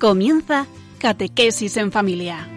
[0.00, 0.66] Comienza
[0.98, 2.48] Catequesis en Familia.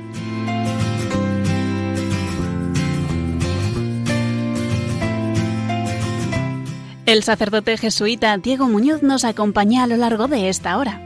[7.06, 11.06] El sacerdote jesuita Diego Muñoz nos acompaña a lo largo de esta hora.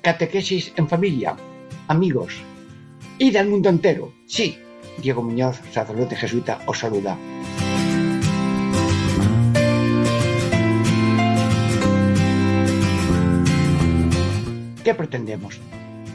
[0.00, 1.36] Catequesis en familia,
[1.86, 2.32] amigos,
[3.18, 4.14] y del mundo entero.
[4.26, 4.56] Sí,
[5.00, 7.16] Diego Muñoz, sacerdote jesuita, os saluda.
[14.84, 15.60] ¿Qué pretendemos?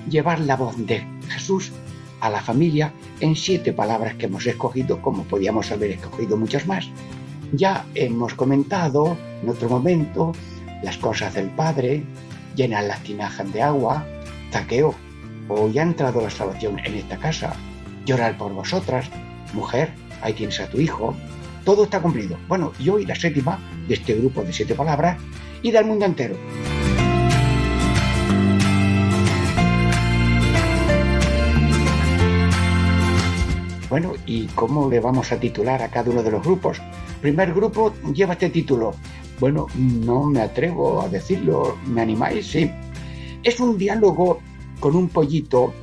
[0.10, 1.72] Llevar la voz de Jesús
[2.20, 6.90] a la familia en siete palabras que hemos escogido, como podíamos haber escogido muchas más.
[7.54, 10.32] Ya hemos comentado en otro momento
[10.84, 12.04] las cosas del Padre,
[12.56, 14.06] llenar las tinajas de agua,
[14.52, 14.96] taqueo,
[15.48, 17.56] o ya ha entrado la salvación en esta casa,
[18.06, 19.10] llorar por vosotras,
[19.54, 21.16] mujer, ahí tienes a tu hijo,
[21.64, 22.38] todo está cumplido.
[22.48, 25.18] Bueno, y hoy la séptima de este grupo de siete palabras
[25.62, 26.36] y del mundo entero.
[33.90, 36.82] Bueno, ¿y cómo le vamos a titular a cada uno de los grupos?
[37.22, 38.94] Primer grupo lleva este título.
[39.40, 41.78] Bueno, no me atrevo a decirlo.
[41.86, 42.48] ¿Me animáis?
[42.48, 42.70] Sí.
[43.44, 44.40] Es un diálogo
[44.80, 45.74] con un pollito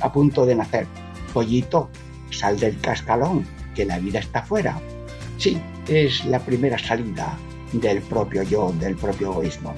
[0.00, 0.86] a punto de nacer.
[1.32, 1.90] Pollito,
[2.30, 4.80] sal del cascalón, que la vida está fuera.
[5.38, 7.36] Sí, es la primera salida
[7.72, 9.74] del propio yo, del propio egoísmo.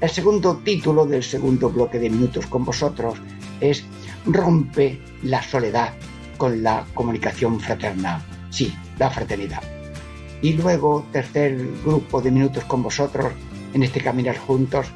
[0.00, 3.18] El segundo título del segundo bloque de minutos con vosotros
[3.60, 3.84] es
[4.26, 5.94] Rompe la soledad
[6.36, 8.22] con la comunicación fraterna.
[8.50, 9.62] Sí, la fraternidad.
[10.42, 13.32] Y luego, tercer grupo de minutos con vosotros
[13.72, 14.86] en este caminar juntos,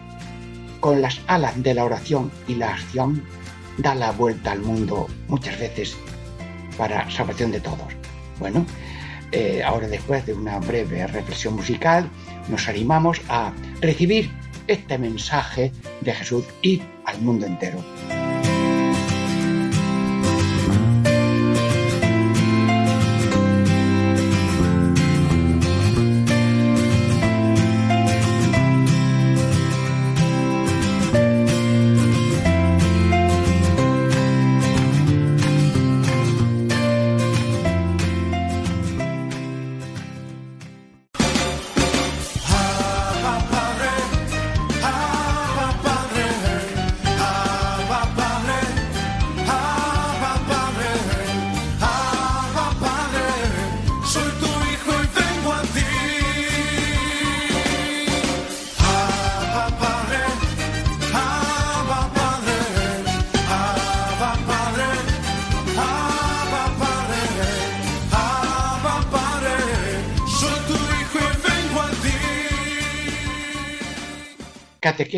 [0.81, 3.23] con las alas de la oración y la acción,
[3.83, 5.97] da la vuelta al mundo muchas veces
[6.77, 7.93] para salvación de todos.
[8.39, 8.65] Bueno,
[9.33, 12.09] eh, ahora después de una breve reflexión musical,
[12.49, 14.31] nos animamos a recibir
[14.67, 17.83] este mensaje de Jesús y al mundo entero.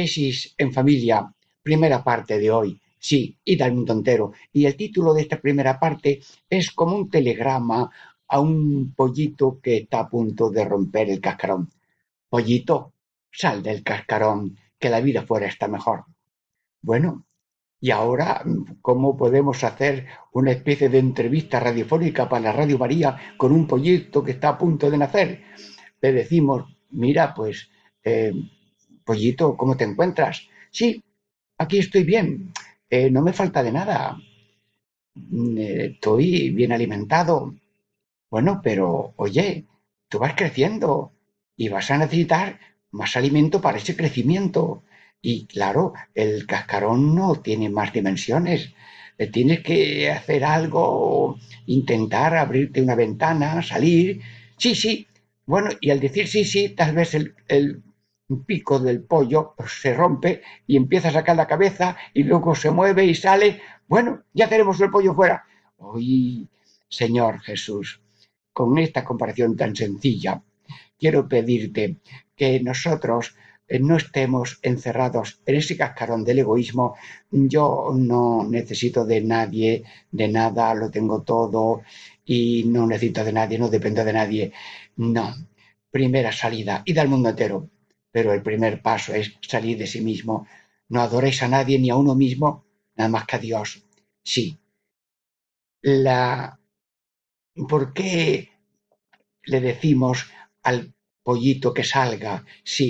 [0.03, 1.33] Catequesis en familia,
[1.63, 4.33] primera parte de hoy, sí, y del mundo entero.
[4.53, 6.21] Y el título de esta primera parte
[6.51, 7.89] es como un telegrama
[8.27, 11.71] a un pollito que está a punto de romper el cascarón.
[12.29, 12.95] Pollito,
[13.31, 16.05] sal del cascarón, que la vida fuera está mejor.
[16.81, 17.25] Bueno,
[17.81, 18.43] y ahora,
[18.81, 24.25] ¿cómo podemos hacer una especie de entrevista radiofónica para la Radio María con un pollito
[24.25, 25.45] que está a punto de nacer?
[26.01, 27.71] Le decimos, mira, pues
[28.03, 28.33] eh,
[29.05, 30.49] Pollito, ¿cómo te encuentras?
[30.71, 31.03] Sí,
[31.59, 32.53] aquí estoy bien,
[32.91, 34.17] eh, no me falta de nada.
[35.15, 37.55] Mm, eh, estoy bien alimentado.
[38.31, 39.67] Bueno, pero oye,
[40.09, 41.13] tú vas creciendo
[41.57, 42.61] y vas a necesitar
[42.93, 44.85] más alimento para ese crecimiento.
[45.23, 48.75] Y claro, el cascarón no tiene más dimensiones.
[49.19, 54.21] Eh, tienes que hacer algo, intentar abrirte una ventana, salir.
[54.59, 55.07] Sí, sí.
[55.47, 57.83] Bueno, y al decir sí, sí, tal vez el, el
[58.41, 63.05] pico del pollo se rompe y empieza a sacar la cabeza y luego se mueve
[63.05, 63.61] y sale.
[63.87, 65.45] Bueno, ya tenemos el pollo fuera.
[65.77, 66.49] Hoy,
[66.89, 68.01] Señor Jesús,
[68.53, 70.43] con esta comparación tan sencilla,
[70.99, 71.99] quiero pedirte
[72.37, 73.35] que nosotros
[73.69, 76.95] eh, no estemos encerrados en ese cascarón del egoísmo.
[77.31, 81.83] Yo no necesito de nadie, de nada, lo tengo todo
[82.25, 84.53] y no necesito de nadie, no dependo de nadie.
[84.97, 85.35] No.
[85.91, 87.69] Primera salida y del mundo entero
[88.13, 90.47] pero el primer paso es salir de sí mismo.
[90.89, 92.65] No adoréis a nadie ni a uno mismo,
[92.97, 93.83] nada más que a Dios.
[94.23, 94.59] Sí.
[95.83, 96.59] La...
[97.69, 98.51] ¿Por qué
[99.45, 100.27] le decimos
[100.63, 102.45] al pollito que salga?
[102.65, 102.89] Sí.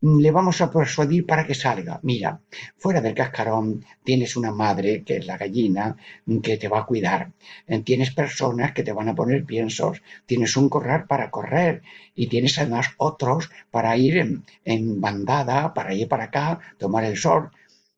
[0.00, 1.98] Le vamos a persuadir para que salga.
[2.02, 2.40] Mira,
[2.76, 5.96] fuera del cascarón tienes una madre, que es la gallina,
[6.42, 7.32] que te va a cuidar.
[7.66, 10.02] Eh, tienes personas que te van a poner piensos.
[10.26, 11.82] Tienes un corral para correr.
[12.14, 17.50] Y tienes además otros para ir en, bandada, para ir para acá, tomar el sol.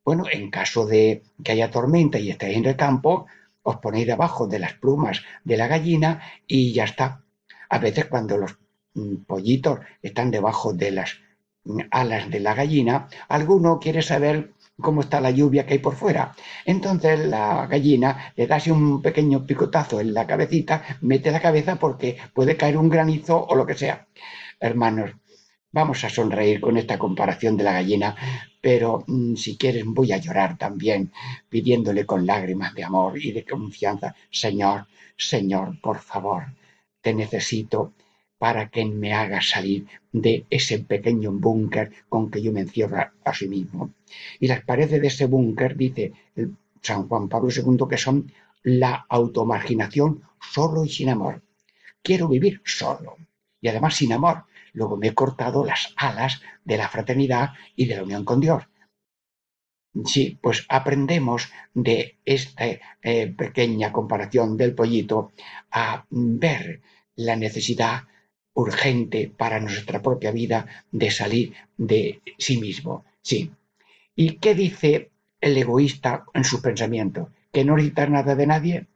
[0.05, 3.27] Bueno, en caso de que haya tormenta y estéis en el campo,
[3.63, 7.23] os ponéis debajo de las plumas de la gallina y ya está.
[7.69, 8.59] A veces cuando los
[8.95, 11.19] mm, pollitos están debajo de las
[11.91, 16.35] alas de la gallina, alguno quiere saber cómo está la lluvia que hay por fuera.
[16.65, 21.77] Entonces la gallina le da así un pequeño picotazo en la cabecita, mete la cabeza
[21.77, 24.07] porque puede caer un granizo o lo que sea.
[24.59, 25.13] Hermanos,
[25.73, 28.17] vamos a sonreír con esta comparación de la gallina,
[28.61, 31.13] pero mm, si quieres voy a llorar también,
[31.49, 34.87] pidiéndole con lágrimas de amor y de confianza, Señor,
[35.17, 36.45] Señor, por favor,
[37.01, 37.93] te necesito
[38.41, 43.35] para que me haga salir de ese pequeño búnker con que yo me encierro a,
[43.35, 43.93] sí mismo.
[44.41, 46.15] Y las paredes de ese búnker, dice
[46.81, 48.33] San Juan Pablo II, que son
[48.63, 51.43] la automarginación solo y sin amor.
[52.03, 53.19] Quiero vivir solo
[53.61, 54.45] y además sin amor.
[54.73, 58.63] Luego me he cortado las alas de la fraternidad y de la unión con Dios.
[60.07, 62.65] Sí, pues aprendemos de esta
[63.03, 65.33] eh, pequeña comparación del pollito
[65.71, 66.81] a ver
[67.17, 68.05] la necesidad
[68.55, 73.05] urgente para nuestra propia vida de salir de sí mismo.
[73.23, 73.53] Sí.
[74.15, 75.11] ¿Y qué dice
[75.41, 77.29] el egoísta en sus pensamientos?
[77.53, 78.87] ¿Que no necesita nada de nadie?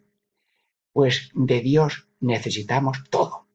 [0.92, 3.46] Pues de Dios necesitamos todo.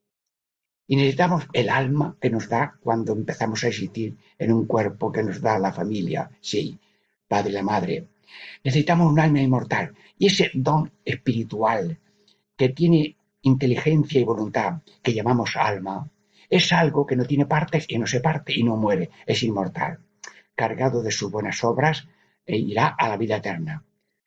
[0.88, 5.22] Y necesitamos el alma que nos da cuando empezamos a existir en un cuerpo que
[5.22, 6.80] nos da la familia, sí,
[7.28, 8.07] padre y la madre.
[8.63, 9.94] Necesitamos un alma inmortal.
[10.18, 12.00] Y ese don espiritual
[12.57, 16.10] que tiene inteligencia y voluntad que llamamos alma,
[16.50, 20.00] es algo que no tiene partes y no se parte y no muere, es inmortal.
[20.56, 22.08] Cargado de sus buenas obras,
[22.46, 23.84] e irá a la vida eterna.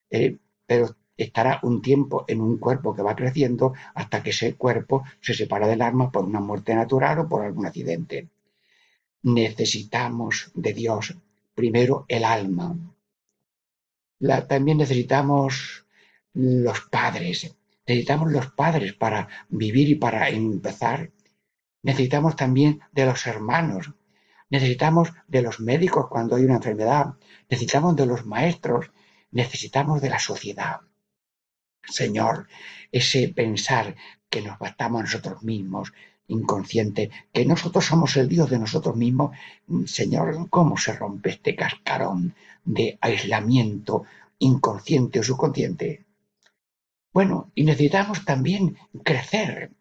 [0.08, 5.02] Eh, pero estará un tiempo en un cuerpo que va creciendo hasta que ese cuerpo
[5.20, 8.28] se separa del alma por una muerte natural o por algún accidente.
[9.22, 11.16] Necesitamos de Dios
[11.54, 12.76] primero el alma.
[14.48, 15.84] también necesitamos
[16.34, 17.54] los padres,
[17.86, 21.10] Necesitamos los padres para vivir y para empezar.
[21.82, 23.92] Necesitamos también de los hermanos.
[24.50, 27.14] Necesitamos de los médicos cuando hay una enfermedad.
[27.48, 28.90] Necesitamos de los maestros.
[29.32, 30.80] Necesitamos de la sociedad.
[31.84, 32.46] Señor,
[32.92, 33.96] ese pensar
[34.30, 35.92] que nos bastamos nosotros mismos,
[36.28, 39.36] inconsciente, que nosotros somos el Dios de nosotros mismos,
[39.86, 44.04] Señor, ¿cómo se rompe este cascarón de aislamiento
[44.38, 46.04] inconsciente o subconsciente?
[47.12, 49.72] Bueno, y necesitamos también crecer,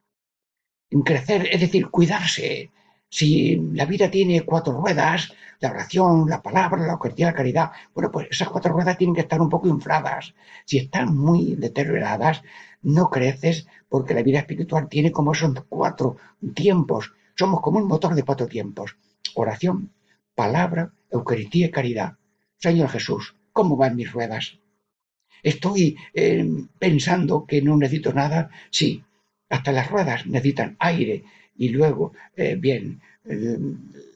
[1.06, 2.72] crecer, es decir, cuidarse.
[3.10, 8.12] Si la vida tiene cuatro ruedas, la oración, la palabra, la Eucaristía, la caridad, bueno,
[8.12, 10.34] pues esas cuatro ruedas tienen que estar un poco infladas.
[10.66, 12.42] Si están muy deterioradas,
[12.82, 16.18] no creces porque la vida espiritual tiene como esos cuatro
[16.54, 17.14] tiempos.
[17.36, 18.98] Somos como un motor de cuatro tiempos.
[19.36, 19.92] Oración,
[20.36, 22.18] palabra, Eucaristía y caridad.
[22.58, 24.61] Señor Jesús, ¿cómo van mis ruedas?
[25.44, 26.46] Estoy eh,
[26.78, 28.50] pensando que no necesito nada.
[28.70, 29.04] Sí,
[29.50, 31.24] hasta las ruedas necesitan aire
[31.58, 33.58] y luego, eh, bien, eh,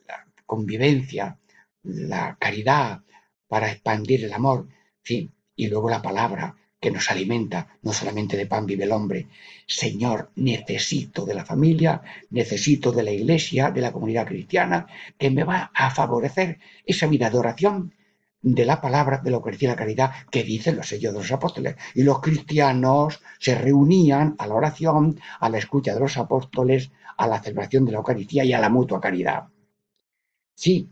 [0.08, 1.38] la convivencia,
[1.84, 3.02] la caridad
[3.48, 4.68] para expandir el amor,
[5.04, 9.28] sí, y luego la palabra que nos alimenta, no solamente de pan vive el hombre.
[9.66, 14.86] Señor, necesito de la familia, necesito de la iglesia, de la comunidad cristiana,
[15.18, 17.94] que me va a favorecer esa vida de oración
[18.46, 21.32] de la palabra de la Eucaristía y la caridad que dicen los sellos de los
[21.32, 21.78] apóstoles.
[21.96, 27.26] Y los cristianos se reunían a la oración, a la escucha de los apóstoles, a
[27.26, 29.48] la celebración de la Eucaristía y a la mutua caridad.
[30.56, 30.88] Sí.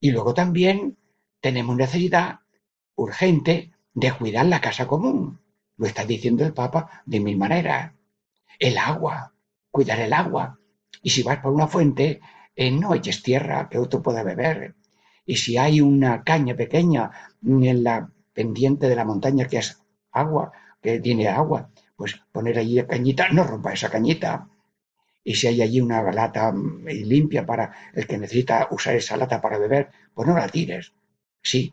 [0.00, 0.98] Y luego también
[1.40, 2.40] tenemos necesidad
[2.96, 5.38] urgente de cuidar la casa común.
[5.76, 7.92] Lo está diciendo el Papa de mil maneras.
[8.58, 9.32] El agua,
[9.70, 10.58] cuidar el agua.
[11.00, 12.20] Y si vas por una fuente,
[12.56, 14.74] eh, no eches tierra que otro pueda beber
[15.24, 17.10] y si hay una caña pequeña
[17.42, 22.82] en la pendiente de la montaña que es agua, que tiene agua, pues poner allí
[22.84, 24.48] cañita, no rompa esa cañita.
[25.24, 29.40] Y si hay allí una lata mm, limpia para el que necesita usar esa lata
[29.40, 30.92] para beber, pues no la tires.
[31.40, 31.72] Sí,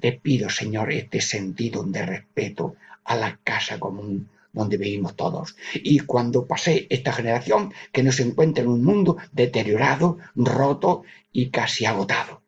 [0.00, 5.56] te pido, Señor, este sentido de respeto a la casa común donde vivimos todos.
[5.74, 11.50] Y cuando pase esta generación, que no se encuentre en un mundo deteriorado, roto y
[11.50, 12.39] casi agotado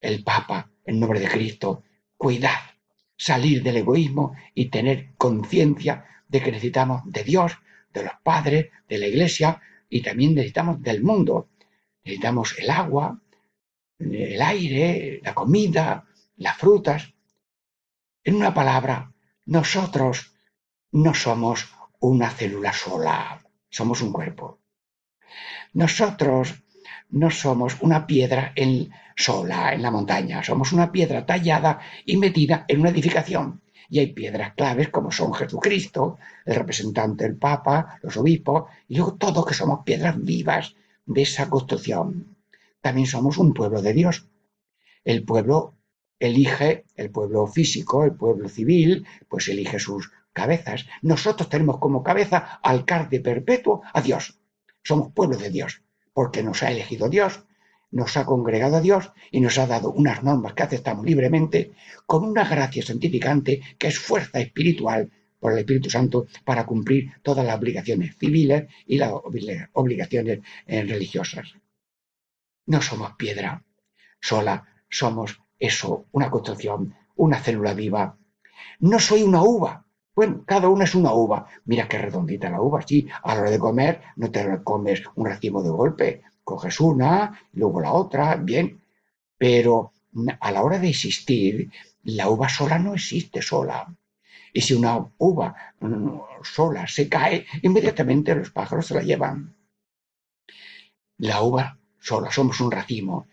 [0.00, 1.84] el Papa, en nombre de Cristo,
[2.16, 2.76] cuidar,
[3.16, 7.58] salir del egoísmo y tener conciencia de que necesitamos de Dios,
[7.92, 11.48] de los padres, de la Iglesia y también necesitamos del mundo.
[12.04, 13.20] Necesitamos el agua,
[13.98, 17.12] el aire, la comida, las frutas.
[18.24, 19.12] En una palabra,
[19.46, 20.34] nosotros
[20.92, 21.68] no somos
[22.00, 24.60] una célula sola, somos un cuerpo.
[25.72, 26.62] Nosotros
[27.10, 32.64] no somos una piedra en, sola en la montaña, somos una piedra tallada y metida
[32.68, 33.62] en una edificación.
[33.90, 39.14] Y hay piedras claves como son Jesucristo, el representante del Papa, los obispos, y luego
[39.14, 40.74] todos que somos piedras vivas
[41.06, 42.36] de esa construcción.
[42.82, 44.28] También somos un pueblo de Dios.
[45.04, 45.74] El pueblo
[46.18, 50.84] elige, el pueblo físico, el pueblo civil, pues elige sus cabezas.
[51.00, 54.38] Nosotros tenemos como cabeza al de perpetuo a Dios.
[54.82, 55.82] Somos pueblo de Dios
[56.18, 57.44] porque nos ha elegido Dios,
[57.92, 61.70] nos ha congregado a Dios y nos ha dado unas normas que aceptamos libremente
[62.06, 67.46] con una gracia santificante que es fuerza espiritual por el Espíritu Santo para cumplir todas
[67.46, 69.12] las obligaciones civiles y las
[69.74, 71.54] obligaciones eh, religiosas.
[72.66, 73.62] No somos piedra
[74.20, 78.18] sola, somos eso, una construcción, una célula viva.
[78.80, 79.86] No soy una uva.
[80.18, 81.46] Bueno, cada una es una uva.
[81.66, 83.06] Mira qué redondita la uva, sí.
[83.22, 86.22] A la hora de comer no te comes un racimo de golpe.
[86.42, 88.82] Coges una, luego la otra, bien.
[89.38, 89.92] Pero
[90.40, 91.70] a la hora de existir,
[92.02, 93.86] la uva sola no existe sola.
[94.52, 99.54] Y si una uva mm, sola se cae, inmediatamente los pájaros se la llevan.
[101.18, 103.28] La uva sola, somos un racimo.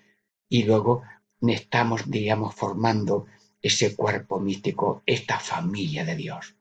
[0.47, 1.01] Y luego
[1.41, 3.25] estamos, diríamos, formando
[3.59, 6.55] ese cuerpo místico, esta familia de Dios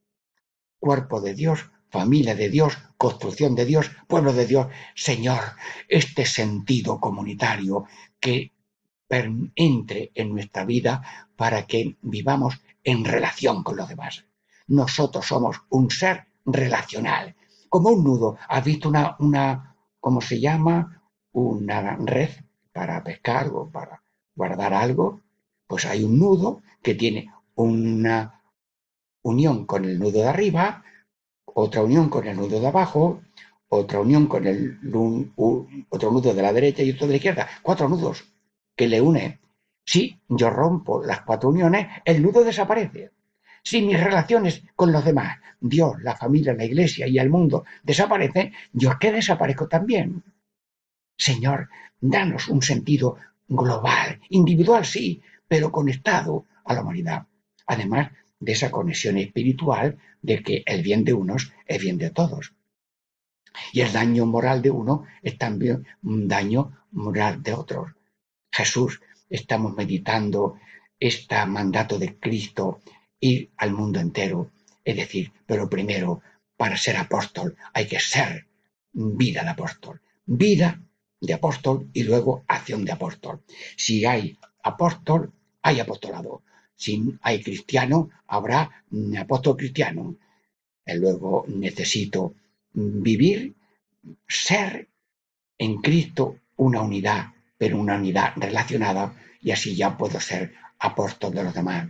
[0.85, 4.67] cuerpo de Dios, familia de Dios, construcción de Dios, pueblo de Dios.
[4.95, 5.41] Señor,
[5.89, 7.87] este sentido comunitario
[8.21, 8.53] que
[9.55, 11.03] entre en nuestra vida
[11.37, 14.27] para que vivamos en relación con los demás.
[14.67, 17.35] Nosotros somos un ser relacional,
[17.71, 18.37] como un nudo.
[18.47, 21.03] ¿Has visto una, una ¿cómo se llama?
[21.33, 22.31] Una red
[22.73, 24.03] para pescar o para
[24.35, 25.23] guardar algo.
[25.67, 28.43] Pues hay un nudo que tiene una
[29.25, 30.85] unión con el nudo de arriba,
[31.45, 33.23] otra unión con el nudo de abajo,
[33.69, 34.79] otra unión con el
[35.89, 37.49] otro nudo de la derecha y otro de la izquierda.
[37.63, 38.25] Cuatro nudos
[38.77, 39.41] que le une.
[39.85, 43.11] Si yo rompo las cuatro uniones, el nudo desaparece.
[43.63, 48.53] Si mis relaciones con los demás, Dios, la familia, la iglesia y el mundo desaparecen,
[48.73, 50.23] yo es que desaparezco también.
[51.17, 51.69] Señor,
[52.01, 53.17] danos un sentido
[53.49, 57.27] global, individual sí, pero conectado a la humanidad.
[57.67, 58.11] Además,
[58.45, 62.53] de esa conexión espiritual de que el bien de unos es bien de todos.
[63.73, 67.93] Y el daño moral de uno es también un daño moral de otros.
[68.53, 70.59] Jesús, estamos meditando
[70.99, 72.81] este mandato de Cristo,
[73.21, 74.51] ir al mundo entero.
[74.85, 76.21] Es decir, pero primero,
[76.57, 78.47] para ser apóstol hay que ser
[78.93, 80.01] vida de apóstol.
[80.27, 80.81] Vida
[81.21, 83.43] de apóstol y luego acción de apóstol.
[83.77, 85.33] Si hay apóstol,
[85.63, 86.43] hay apostolado.
[86.77, 88.85] Si hay cristiano, habrá
[89.19, 90.17] apóstol cristiano.
[90.87, 92.35] Y luego necesito
[92.73, 93.55] vivir,
[94.29, 94.89] ser
[95.57, 101.45] en Cristo una unidad, pero una unidad relacionada, y así ya puedo ser apóstol de
[101.45, 101.89] los demás.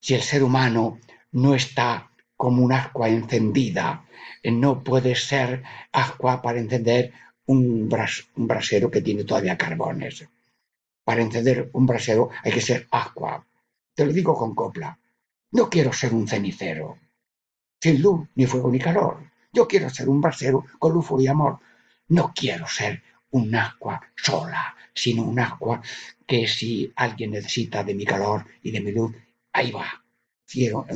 [0.00, 0.98] Si el ser humano
[1.32, 4.04] no está como un ascua encendida,
[4.44, 7.12] no puede ser ascua para encender
[7.46, 7.88] un,
[8.36, 10.26] brasero que tiene todavía carbones.
[11.04, 13.44] Para encender un brasero hay que ser ascua.
[13.98, 14.96] Te lo digo con copla.
[15.50, 17.00] No quiero ser un cenicero,
[17.80, 19.28] sin luz, ni fuego, ni calor.
[19.52, 21.58] Yo quiero ser un brasero con luz y amor.
[22.06, 23.02] No quiero ser
[23.32, 25.82] un agua sola, sino un agua
[26.24, 29.16] que si alguien necesita de mi calor y de mi luz,
[29.52, 30.04] ahí va.
[30.46, 30.86] Quiero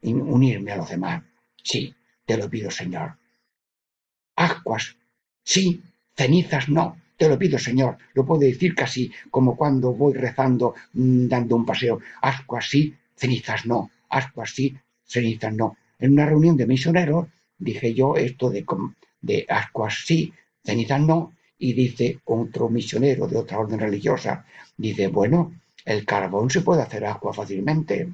[0.00, 1.24] unirme a los demás.
[1.62, 1.94] Sí,
[2.24, 3.18] te lo pido, Señor.
[4.34, 4.96] Aguas,
[5.44, 5.82] sí,
[6.16, 6.96] cenizas no.
[7.18, 7.98] Te lo pido, Señor.
[8.14, 12.00] Lo puedo decir casi como cuando voy rezando, mm, dando un paseo.
[12.22, 13.90] Ascuas sí, cenizas no.
[14.08, 15.76] Ascuas sí, cenizas no.
[15.98, 17.26] En una reunión de misioneros
[17.58, 18.64] dije yo esto de,
[19.20, 20.32] de ascuas sí,
[20.64, 21.32] cenizas no.
[21.58, 24.44] Y dice otro misionero de otra orden religiosa,
[24.76, 25.54] dice, bueno,
[25.86, 28.12] el carbón se puede hacer agua fácilmente,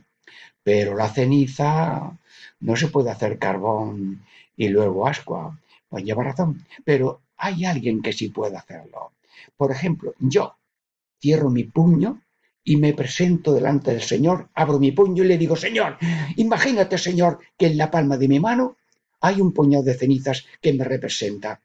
[0.62, 2.16] pero la ceniza
[2.60, 4.22] no se puede hacer carbón
[4.56, 5.58] y luego ascua.
[5.88, 9.14] Pues lleva razón, pero hay alguien que sí puede hacerlo.
[9.56, 10.56] Por ejemplo, yo
[11.20, 12.22] cierro mi puño
[12.62, 15.98] y me presento delante del Señor, abro mi puño y le digo, Señor,
[16.36, 18.76] imagínate, Señor, que en la palma de mi mano
[19.20, 21.60] hay un puñado de cenizas que me representa.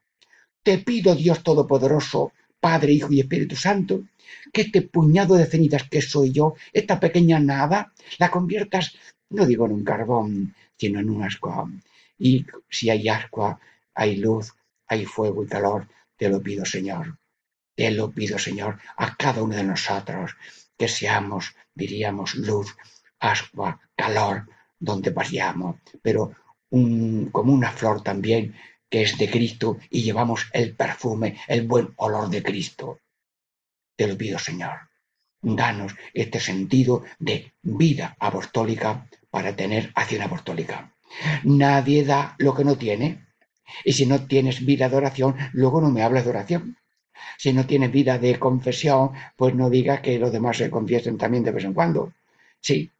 [0.63, 4.01] Te pido, Dios Todopoderoso, Padre, Hijo y Espíritu Santo,
[4.51, 8.95] que este puñado de cenizas que soy yo, esta pequeña nada, la conviertas,
[9.29, 11.69] no digo en un carbón, sino en un ascua.
[12.17, 13.59] Y si hay ascua,
[13.93, 14.56] hay luz,
[14.87, 17.17] hay fuego y calor, te lo pido, Señor.
[17.75, 20.35] Te lo pido, Señor, a cada uno de nosotros,
[20.77, 22.75] que seamos, diríamos, luz,
[23.19, 24.47] agua, calor,
[24.79, 26.33] donde vayamos, pero
[26.69, 28.55] como una flor también
[28.89, 32.99] que es de Cristo y llevamos el perfume, el buen olor de Cristo.
[33.95, 34.89] Te lo pido, Señor.
[35.41, 40.95] Danos este sentido de vida apostólica para tener acción apostólica.
[41.43, 43.26] Nadie da lo que no tiene.
[43.83, 46.77] Y si no tienes vida de oración, luego no me hables de oración.
[47.37, 51.43] Si no tienes vida de confesión, pues no digas que los demás se confiesen también
[51.43, 52.13] de vez en cuando.
[52.61, 52.91] Sí,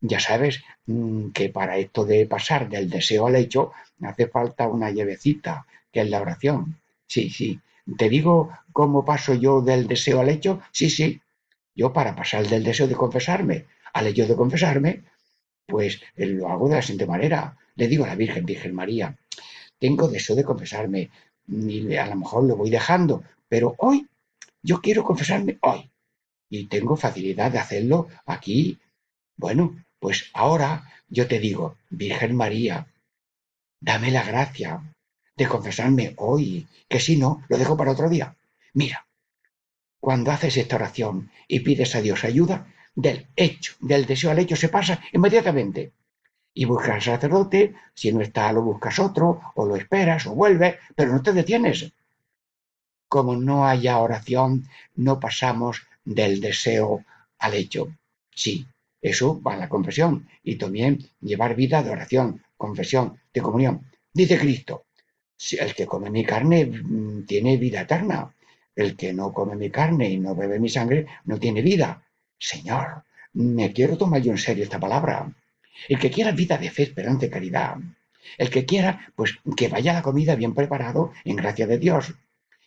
[0.00, 3.72] ya sabes mm, que para esto de pasar del deseo al hecho
[4.02, 6.78] hace falta una llavecita, que es la oración.
[7.06, 7.60] Sí, sí.
[7.98, 10.60] ¿Te digo cómo paso yo del deseo al hecho?
[10.72, 11.20] Sí, sí.
[11.74, 15.04] Yo para pasar del deseo de confesarme al hecho de confesarme,
[15.66, 17.56] pues eh, lo hago de la siguiente manera.
[17.76, 19.16] Le digo a la Virgen, Virgen María,
[19.84, 21.10] tengo deseo de confesarme
[21.46, 24.08] y a lo mejor lo voy dejando, pero hoy
[24.62, 25.90] yo quiero confesarme hoy
[26.48, 28.78] y tengo facilidad de hacerlo aquí.
[29.36, 32.86] Bueno, pues ahora yo te digo, Virgen María,
[33.78, 34.80] dame la gracia
[35.36, 38.34] de confesarme hoy, que si no, lo dejo para otro día.
[38.72, 39.06] Mira,
[40.00, 44.56] cuando haces esta oración y pides a Dios ayuda, del hecho, del deseo al hecho
[44.56, 45.92] se pasa inmediatamente.
[46.54, 50.76] Y buscas al sacerdote, si no está, lo buscas otro, o lo esperas, o vuelves,
[50.94, 51.92] pero no te detienes.
[53.08, 57.04] Como no haya oración, no pasamos del deseo
[57.38, 57.88] al hecho.
[58.34, 58.66] Sí,
[59.02, 63.90] eso va a la confesión y también llevar vida de oración, confesión, de comunión.
[64.12, 64.84] Dice Cristo,
[65.58, 68.32] el que come mi carne mm, tiene vida eterna,
[68.74, 72.02] el que no come mi carne y no bebe mi sangre no tiene vida.
[72.38, 75.30] Señor, me quiero tomar yo en serio esta palabra.
[75.88, 77.76] El que quiera vida de fe, esperanza y caridad.
[78.38, 82.14] El que quiera, pues que vaya a la comida bien preparado en gracia de Dios.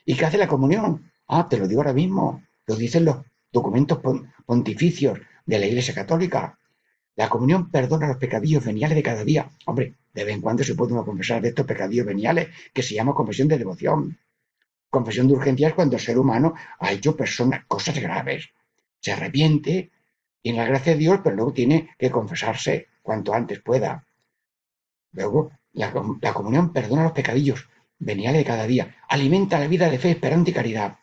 [0.05, 1.11] ¿Y que hace la comunión?
[1.27, 2.43] Ah, te lo digo ahora mismo.
[2.65, 3.17] Lo dicen los
[3.51, 3.99] documentos
[4.45, 6.57] pontificios de la Iglesia Católica.
[7.15, 9.49] La comunión perdona los pecadillos veniales de cada día.
[9.65, 12.93] Hombre, de vez en cuando se puede uno confesar de estos pecadillos veniales que se
[12.93, 14.17] llama confesión de devoción.
[14.89, 18.49] Confesión de urgencia es cuando el ser humano ha hecho personas, cosas graves.
[19.01, 19.91] Se arrepiente,
[20.41, 24.05] tiene la gracia de Dios, pero luego tiene que confesarse cuanto antes pueda.
[25.13, 30.11] Luego, la, comunión perdona los pecadillos veniales de cada día, alimenta la vida de fe,
[30.11, 30.97] esperanza y caridad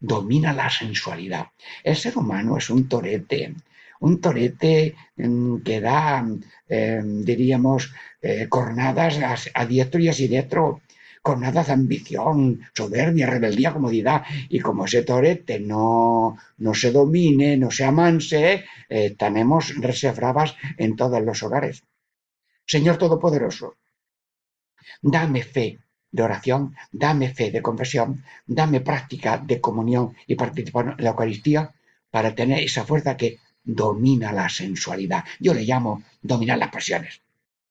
[0.00, 1.48] domina la sensualidad.
[1.82, 3.54] El ser humano es un torete,
[4.00, 6.24] un torete mm, que da,
[6.68, 9.18] em, diríamos, eh, cornadas
[9.54, 10.80] a, diestro y a siniestro,
[11.22, 14.22] cornadas de ambición, soberbia, rebeldía, comodidad.
[14.48, 20.96] Y como ese torete no, no se domine, no se amanse, eh, tenemos reservas en
[20.96, 21.82] todos los hogares.
[22.66, 23.76] Señor Todopoderoso,
[25.02, 25.78] dame fe
[26.10, 31.74] de oración, dame fe de confesión, dame práctica de comunión y participar en la Eucaristía
[32.10, 35.24] para tener esa fuerza que domina la sensualidad.
[35.40, 37.20] Yo le llamo dominar las pasiones.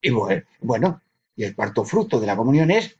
[0.01, 1.01] Y bueno,
[1.35, 2.97] y el cuarto fruto de la comunión es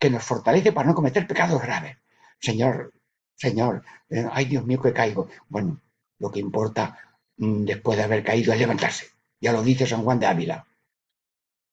[0.00, 1.96] que nos fortalece para no cometer pecados graves.
[2.40, 2.92] Señor,
[3.36, 5.28] Señor, eh, ay Dios mío que caigo.
[5.48, 5.80] Bueno,
[6.18, 6.98] lo que importa
[7.36, 9.06] mm, después de haber caído es levantarse.
[9.40, 10.66] Ya lo dice San Juan de Ávila.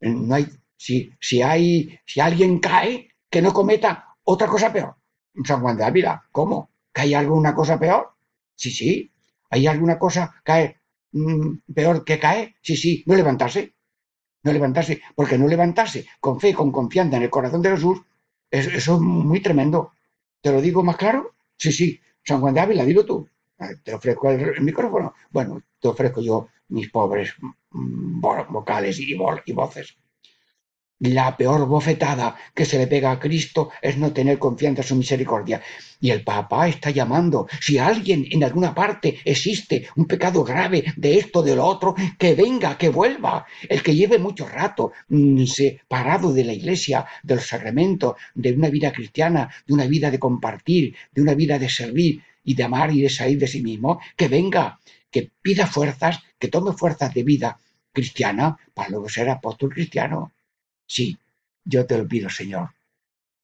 [0.01, 4.95] No hay si, si, hay, si alguien cae, que no cometa otra cosa peor.
[5.43, 6.69] San Juan de Ávila, ¿cómo?
[6.93, 8.13] ¿Que hay alguna cosa peor?
[8.55, 9.11] Sí, sí.
[9.49, 10.79] ¿Hay alguna cosa cae,
[11.11, 12.55] mm, peor que cae?
[12.61, 13.03] Sí, sí.
[13.07, 13.73] No levantarse.
[14.43, 15.01] No levantarse.
[15.15, 17.99] Porque no levantarse con fe, con confianza en el corazón de Jesús,
[18.51, 19.91] eso, es muy tremendo.
[20.41, 21.35] ¿Te lo digo más claro?
[21.57, 21.99] Sí, sí.
[22.23, 23.27] San Juan de Ávila, dilo tú.
[23.83, 25.13] Te ofrezco el, micrófono.
[25.31, 27.33] Bueno, te ofrezco yo mis pobres
[27.71, 29.15] mm, vocales y
[29.53, 29.97] voces.
[30.99, 34.95] La peor bofetada que se le pega a Cristo es no tener confianza en su
[34.95, 35.61] misericordia.
[35.99, 41.19] Y el Papa está llamando, si alguien en alguna parte existe un pecado grave de
[41.19, 43.45] esto, de lo otro, que venga, que vuelva.
[43.69, 48.69] El que lleve mucho rato mm, separado de la iglesia, de los sacramentos, de una
[48.69, 52.91] vida cristiana, de una vida de compartir, de una vida de servir y de amar
[52.91, 54.79] y de salir de sí mismo, que venga,
[55.11, 57.59] que pida fuerzas, que tome fuerzas de vida
[57.93, 60.31] cristiana para luego ser apóstol cristiano.
[60.87, 61.17] Sí,
[61.65, 62.69] yo te lo pido, Señor.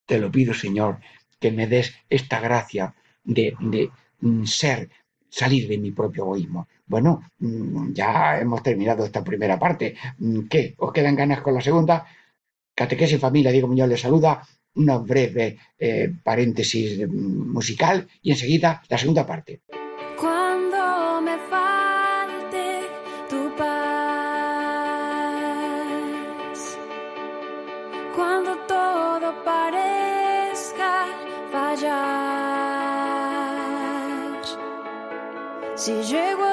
[0.06, 1.00] Te lo pido, Señor,
[1.40, 4.90] que me des esta gracia de, de mm, ser,
[5.30, 6.68] salir de mi propio egoísmo.
[6.86, 9.96] Bueno, mm, ya hemos terminado esta primera parte.
[10.20, 10.76] Mm, ¿Qué?
[10.78, 12.06] ¿Os quedan ganas con la segunda?
[12.76, 14.42] Catequesis Familia, Diego Muñoz les saluda.
[14.76, 19.62] Una breve eh, paréntesis musical y enseguida la segunda parte.
[20.20, 21.63] cuando todo
[35.84, 36.53] 拒绝过。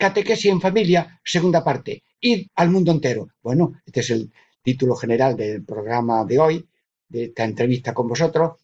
[0.00, 2.02] Catequesis en familia, segunda parte.
[2.20, 3.28] Id al mundo entero.
[3.42, 4.32] Bueno, este es el
[4.62, 6.68] título general del programa de hoy,
[7.06, 8.58] de esta entrevista con vosotros.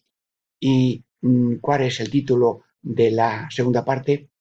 [0.59, 4.31] ¿Y mm, cuál es el título de la segunda parte?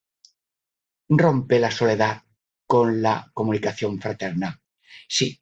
[1.10, 2.22] Rompe la soledad
[2.66, 4.58] con la comunicación fraterna.
[5.06, 5.38] Sí,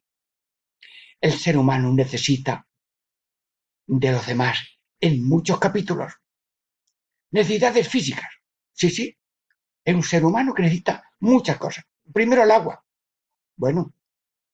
[1.21, 2.67] el ser humano necesita
[3.87, 4.59] de los demás
[4.99, 6.11] en muchos capítulos.
[7.31, 8.29] Necesidades físicas,
[8.73, 9.17] sí, sí,
[9.85, 11.85] es un ser humano que necesita muchas cosas.
[12.11, 12.83] Primero el agua.
[13.55, 13.93] Bueno,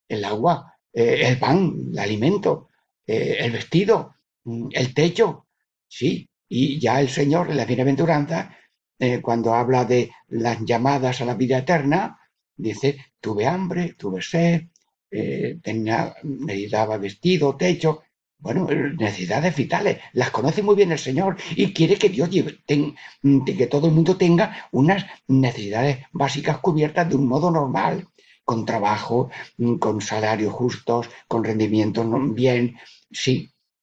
[0.06, 2.68] el agua, eh, el pan, el alimento,
[3.06, 4.14] eh, el vestido,
[4.44, 5.46] mm, el techo,
[5.88, 6.28] sí.
[6.48, 8.56] Y ya el Señor en la bienaventuranza,
[8.98, 12.20] eh, cuando habla de las llamadas a la vida eterna,
[12.56, 14.68] dice, tuve hambre, tuve sed,
[15.10, 18.02] eh, tenía, necesitaba vestido, techo,
[18.42, 18.66] bueno,
[18.98, 23.86] necesidades vitales, las conoce muy bien el Señor y quiere que Dios lleve, que todo
[23.88, 28.08] el mundo tenga unas necesidades básicas cubiertas de un modo normal,
[28.44, 32.76] con trabajo, mm, con salarios justos, con rendimientos bien.
[33.10, 33.34] Sí,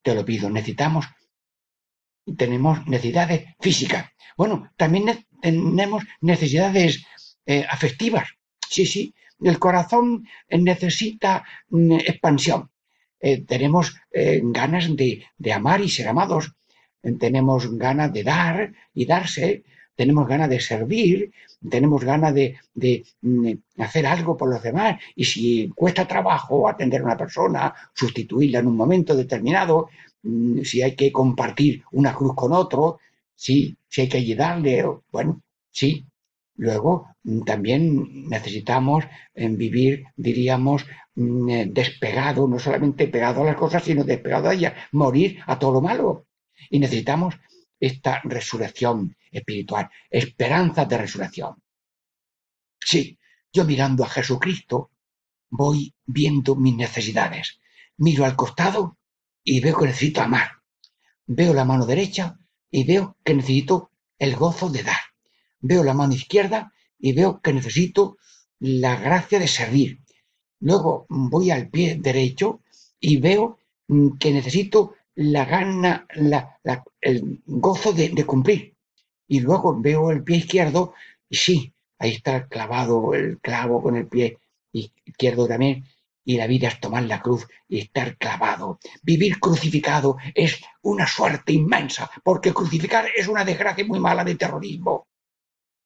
[0.02, 1.06] te lo pido, necesitamos,
[2.36, 4.06] tenemos necesidades físicas.
[4.36, 7.04] Bueno, también ne- tenemos necesidades
[7.46, 8.28] eh, afectivas.
[8.68, 12.69] Sí, sí, el corazón eh, necesita mm, expansión.
[13.20, 16.54] Eh, tenemos eh, ganas de, amar y ser amados.
[17.18, 19.64] Tenemos ganas de dar y darse.
[19.94, 21.32] Tenemos ganas de servir.
[21.68, 22.56] Tenemos ganas de,
[23.22, 25.00] mm, hacer algo por los demás.
[25.14, 29.88] Y si cuesta trabajo atender a una persona, sustituirla en un momento determinado,
[30.22, 32.98] mm, si hay que compartir una cruz con otro,
[33.34, 36.06] sí, si hay que ayudarle, bueno, sí.
[36.60, 43.82] Luego mm, también necesitamos vivir, diríamos, mm, eh, despegado, no solamente pegado a las cosas,
[43.82, 46.26] sino despegado a ellas, morir a todo lo malo.
[46.68, 47.34] Y necesitamos
[47.80, 51.62] esta resurrección espiritual, esperanza de resurrección.
[52.78, 53.18] Sí,
[53.50, 54.90] yo mirando a Jesucristo
[55.48, 57.58] voy viendo mis necesidades.
[57.96, 58.98] Miro al costado
[59.42, 60.50] y veo que necesito amar.
[61.26, 62.38] Veo la mano derecha
[62.70, 65.09] y veo que necesito el gozo de dar.
[65.60, 68.16] Veo la mano izquierda y veo que necesito
[68.60, 70.00] la gracia de servir.
[70.60, 72.60] Luego voy al pie derecho
[73.00, 78.74] y veo mm, que necesito la gana, la- la- el gozo de, de cumplir.
[79.28, 80.94] Y luego veo el pie izquierdo
[81.28, 84.38] y sí, ahí está clavado el clavo con el pie
[84.72, 85.84] izquierdo también.
[86.24, 88.78] Y la vida es tomar la cruz y estar clavado.
[89.02, 95.08] Vivir crucificado es una suerte inmensa, porque crucificar es una desgracia muy mala de terrorismo.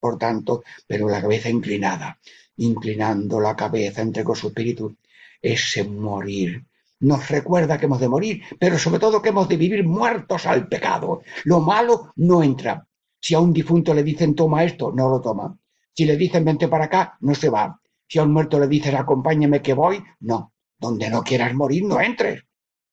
[0.05, 2.19] Por tanto, pero la cabeza inclinada,
[2.57, 4.95] inclinando la cabeza, entregó su espíritu,
[5.41, 6.63] ese morir.
[6.99, 10.67] Nos recuerda que hemos de morir, pero sobre todo que hemos de vivir muertos al
[10.67, 11.23] pecado.
[11.45, 12.87] Lo malo no entra.
[13.19, 15.57] Si a un difunto le dicen toma esto, no lo toma.
[15.91, 17.81] Si le dicen vente para acá, no se va.
[18.07, 20.53] Si a un muerto le dices acompáñame que voy, no.
[20.77, 22.43] Donde no quieras morir, no entres.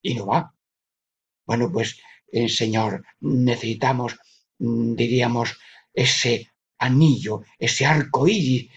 [0.01, 0.55] Y no va.
[1.44, 1.98] Bueno, pues,
[2.33, 4.16] eh, Señor, necesitamos,
[4.61, 5.59] mm, diríamos,
[5.92, 6.52] ese
[6.87, 8.68] anillo, ese arco iris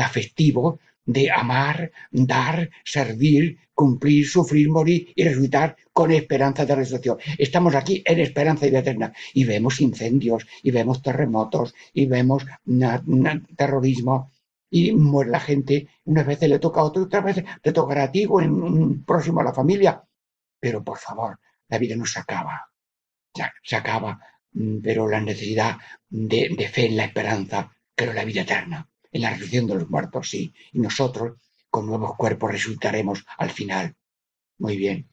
[0.00, 7.18] afectivo de amar, dar, servir, cumplir, sufrir, morir y resucitar con esperanza de resurrección.
[7.38, 12.44] Estamos aquí en esperanza y vida eterna y vemos incendios y vemos terremotos y vemos
[13.56, 14.30] terrorismo
[14.70, 15.88] y muere la gente.
[16.04, 19.04] Unas veces le toca a otro, otras veces te tocará a ti o en un
[19.04, 20.02] próximo a la familia.
[20.60, 22.70] Pero por favor, la vida no se acaba
[23.34, 24.18] se, se acaba,
[24.82, 29.30] pero la necesidad de, fe en la esperanza, pero en la vida eterna, en la
[29.30, 30.52] resurrección de los muertos, sí.
[30.72, 31.38] Y nosotros,
[31.70, 33.94] con nuevos cuerpos, resucitaremos al final.
[34.58, 35.08] Muy bien.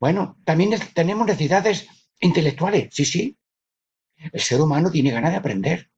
[0.00, 1.88] Bueno, también ne- tenemos necesidades
[2.20, 3.36] intelectuales, sí, sí.
[4.32, 5.90] El ser humano tiene ganas de aprender.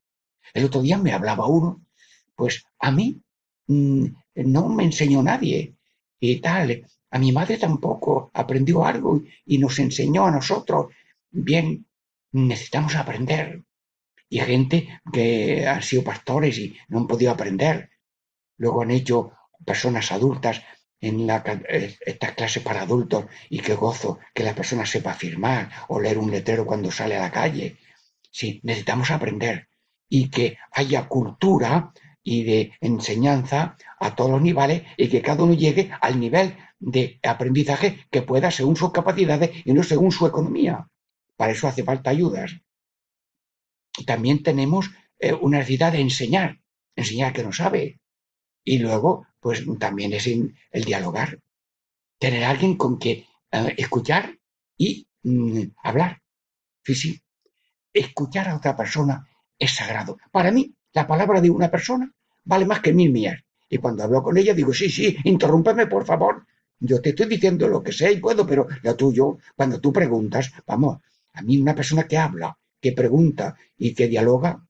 [0.55, 1.83] El otro día me hablaba uno,
[2.37, 3.23] pues a mí
[3.69, 5.77] mm, no me enseñó nadie
[6.21, 6.87] y tal.
[7.11, 10.89] A mi madre tampoco aprendió algo y nos enseñó a nosotros.
[11.31, 11.87] Bien,
[12.35, 13.63] necesitamos aprender.
[14.29, 17.91] Y gente que han sido pastores y no han podido aprender.
[18.57, 19.33] Luego han hecho
[19.65, 20.63] personas adultas
[21.01, 26.01] en eh, estas clases para adultos y qué gozo que la persona sepa firmar o
[26.01, 27.77] leer un letrero cuando sale a la calle.
[28.31, 29.69] Sí, necesitamos aprender
[30.09, 31.93] y que haya cultura
[32.23, 37.21] y de enseñanza a todos los niveles y que cada uno llegue al nivel de
[37.23, 40.89] aprendizaje que pueda según sus capacidades y no según su economía.
[41.37, 42.57] Para eso hace falta ayudas.
[44.07, 46.61] También tenemos eh, una necesidad de enseñar,
[46.97, 48.01] enseñar que no sabe.
[48.65, 51.41] Y luego, pues también es el dialogar,
[52.19, 54.39] tener alguien con que eh, escuchar
[54.77, 56.23] y mm, hablar.
[56.85, 57.23] Sí, sí.
[57.93, 60.19] Escuchar a otra persona es sagrado.
[60.33, 62.13] Para mí, la palabra de una persona
[62.45, 63.41] vale más que mil mías.
[63.69, 66.47] Y cuando hablo con ella, digo, sí, sí, interrúmpeme, por favor.
[66.79, 70.53] Yo te estoy diciendo lo que sé y puedo, pero lo tuyo, cuando tú preguntas,
[70.67, 70.99] vamos,
[71.35, 74.67] a mí una persona que habla, que pregunta y que dialoga,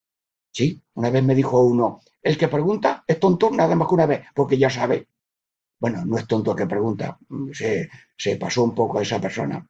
[0.52, 4.06] sí, una vez me dijo uno, el que pregunta es tonto nada más que una
[4.06, 5.08] vez, porque ya sabe.
[5.80, 7.18] Bueno, no es tonto el que pregunta,
[7.52, 9.66] se, se pasó un poco a esa persona.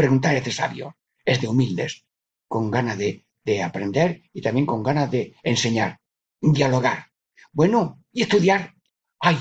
[0.00, 1.92] Preguntar es de sabio, es de humildes,
[2.46, 5.98] con ganas de, de aprender y también con ganas de enseñar,
[6.40, 6.98] dialogar.
[7.52, 8.74] Bueno, y estudiar.
[9.18, 9.38] ¡Ay!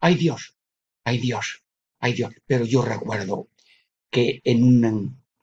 [0.00, 0.56] ¡Ay Dios!
[1.04, 1.64] ¡Ay Dios!
[1.98, 2.34] ¡Ay Dios!
[2.46, 3.48] Pero yo recuerdo
[4.10, 4.92] que en una,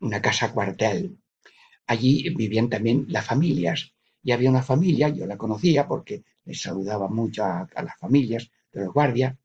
[0.05, 1.17] una casa cuartel.
[1.87, 3.93] Allí vivían también las familias.
[4.23, 8.49] Y había una familia, yo la conocía porque les saludaba mucho a, a las familias
[8.71, 9.35] de los guardias.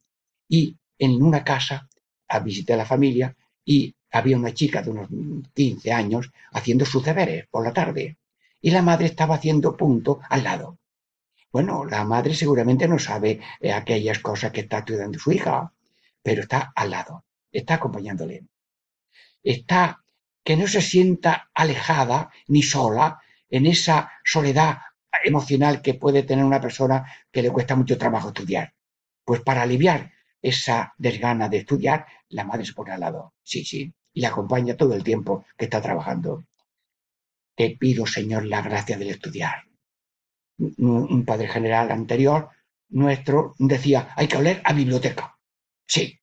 [0.48, 1.88] Y en una casa
[2.44, 5.08] visité a la familia y había una chica de unos
[5.54, 8.18] 15 años haciendo sus deberes por la tarde.
[8.60, 10.78] Y la madre estaba haciendo punto al lado.
[11.52, 15.72] Bueno, la madre seguramente no sabe eh, aquellas cosas que está estudiando su hija,
[16.22, 18.44] pero está al lado, está acompañándole.
[19.42, 20.04] Está
[20.50, 24.78] que no se sienta alejada ni sola en esa soledad
[25.22, 28.74] emocional que puede tener una persona que le cuesta mucho trabajo estudiar.
[29.24, 30.10] Pues para aliviar
[30.42, 33.34] esa desgana de estudiar, la madre se pone al lado.
[33.44, 36.42] Sí, sí, y la acompaña todo el tiempo que está trabajando.
[37.54, 39.68] Te pido, Señor, la gracia del estudiar.
[40.58, 42.50] Un padre general anterior
[42.88, 45.38] nuestro decía, hay que oler a biblioteca.
[45.86, 46.19] Sí.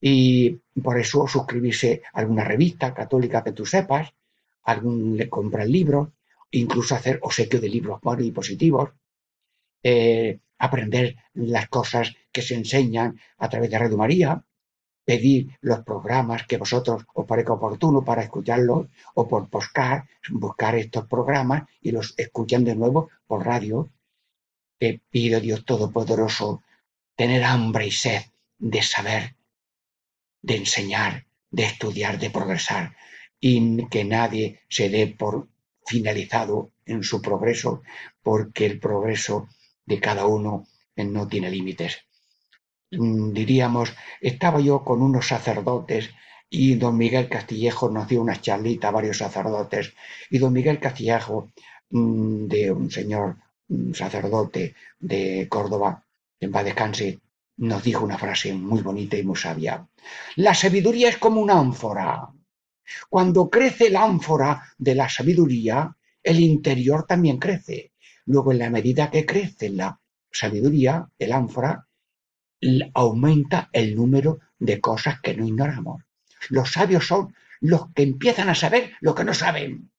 [0.00, 4.12] Y por eso suscribirse a alguna revista católica que tú sepas,
[4.64, 6.08] algún comprar libros,
[6.50, 8.90] incluso hacer obsequio de libros buenos y positivos,
[9.82, 14.42] eh, aprender las cosas que se enseñan a través de Radio María,
[15.04, 21.06] pedir los programas que vosotros os parezca oportuno para escucharlos o por buscar, buscar estos
[21.06, 23.88] programas y los escuchan de nuevo por radio.
[24.78, 26.62] Te pido, Dios Todopoderoso,
[27.14, 28.22] tener hambre y sed
[28.58, 29.35] de saber,
[30.48, 32.94] de enseñar, de estudiar, de progresar
[33.40, 35.48] y que nadie se dé por
[35.84, 37.82] finalizado en su progreso
[38.22, 39.48] porque el progreso
[39.84, 41.92] de cada uno eh, no tiene límites.
[42.92, 46.10] Mm, Diríamos, estaba yo con unos sacerdotes
[46.48, 49.94] y don Miguel Castillejo nos dio una charlita a varios sacerdotes
[50.30, 51.50] y don Miguel Castillejo,
[51.90, 53.36] mm, de un señor
[53.68, 56.04] un sacerdote de Córdoba,
[56.38, 56.64] en paz
[57.58, 59.86] nos dijo una frase muy bonita y muy sabia.
[60.36, 62.28] La sabiduría es como una ánfora.
[63.08, 67.92] Cuando crece la ánfora de la sabiduría, el interior también crece.
[68.26, 71.86] Luego, en la medida que crece la sabiduría, el ánfora,
[72.94, 76.02] aumenta el número de cosas que no ignoramos.
[76.48, 79.90] Los sabios son los que empiezan a saber lo que no saben.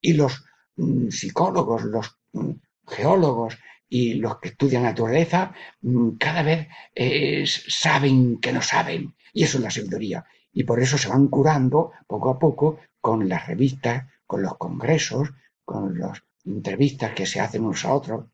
[0.00, 0.44] Y los
[0.76, 2.52] mm, psicólogos, los mm,
[2.86, 3.58] geólogos
[3.88, 9.14] y los que estudian naturaleza mm, cada vez eh, saben que no saben.
[9.32, 10.24] Y eso es la sabiduría.
[10.52, 15.30] Y por eso se van curando poco a poco con las revistas, con los congresos,
[15.64, 18.26] con las entrevistas que se hacen unos a otros.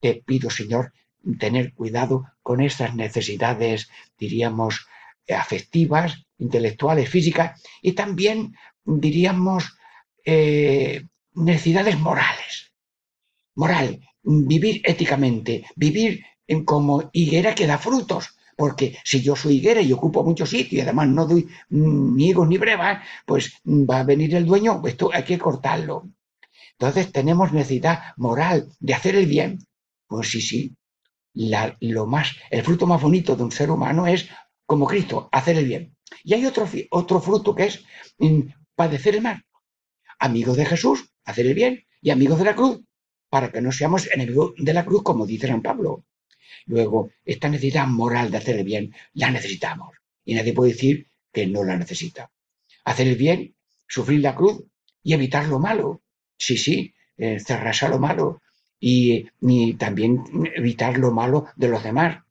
[0.00, 0.92] Te pido, Señor,
[1.38, 4.86] tener cuidado con estas necesidades, diríamos,
[5.28, 9.76] afectivas, intelectuales, físicas y también, diríamos,
[10.24, 12.69] eh, necesidades morales.
[13.60, 13.88] Moral,
[14.22, 16.24] vivir éticamente, vivir
[16.64, 18.22] como higuera que da frutos.
[18.56, 22.28] Porque si yo soy higuera y ocupo mucho sitio y además no doy mm, ni
[22.28, 26.08] higos ni brevas, pues mm, va a venir el dueño, esto hay que cortarlo.
[26.72, 29.58] Entonces tenemos necesidad moral de hacer el bien.
[30.06, 30.74] Pues sí, sí.
[31.80, 34.28] Lo más, el fruto más bonito de un ser humano es,
[34.64, 35.94] como Cristo, hacer el bien.
[36.24, 37.84] Y hay otro, otro fruto que es
[38.18, 38.40] mm,
[38.74, 39.44] padecer el mal.
[40.18, 42.80] Amigos de Jesús, hacer el bien, y amigos de la cruz,
[43.30, 46.04] para que no seamos enemigos de la cruz, como dice San Pablo.
[46.66, 49.96] Luego, esta necesidad moral de hacer el bien, la necesitamos.
[50.24, 52.30] Y nadie puede decir que no la necesita.
[52.84, 53.54] Hacer el bien,
[53.88, 54.64] sufrir la cruz
[55.02, 56.02] y evitar lo malo.
[56.36, 58.42] Sí, sí, eh, cerrarse a lo malo.
[58.78, 62.22] Y, y también evitar lo malo de los demás.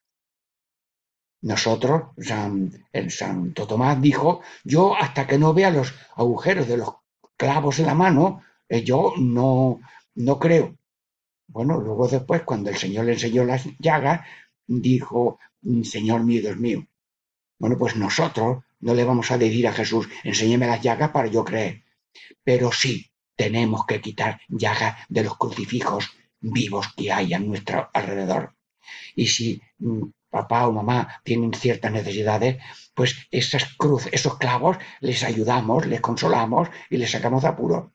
[1.42, 6.96] Nosotros, San, el Santo Tomás dijo, yo hasta que no vea los agujeros de los
[7.38, 9.80] clavos en la mano, eh, yo no,
[10.16, 10.76] no creo.
[11.52, 14.22] Bueno, luego después, cuando el Señor le enseñó las llagas,
[14.68, 15.40] dijo,
[15.84, 16.86] Señor mío, Dios mío.
[17.58, 21.44] Bueno, pues nosotros no le vamos a decir a Jesús, enséñeme las llagas para yo
[21.44, 21.84] creer.
[22.44, 28.56] Pero sí tenemos que quitar llagas de los crucifijos vivos que hay a nuestro alrededor.
[29.16, 32.62] Y si mm, papá o mamá tienen ciertas necesidades,
[32.94, 37.92] pues esas cruces, esos clavos, les ayudamos, les consolamos y les sacamos de apuros.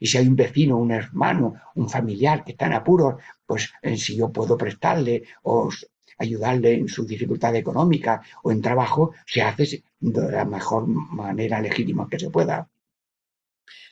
[0.00, 3.14] Y si hay un vecino, un hermano, un familiar que está en apuros,
[3.46, 5.70] pues eh, si yo puedo prestarle o
[6.18, 12.08] ayudarle en su dificultad económica o en trabajo, se hace de la mejor manera legítima
[12.10, 12.68] que se pueda.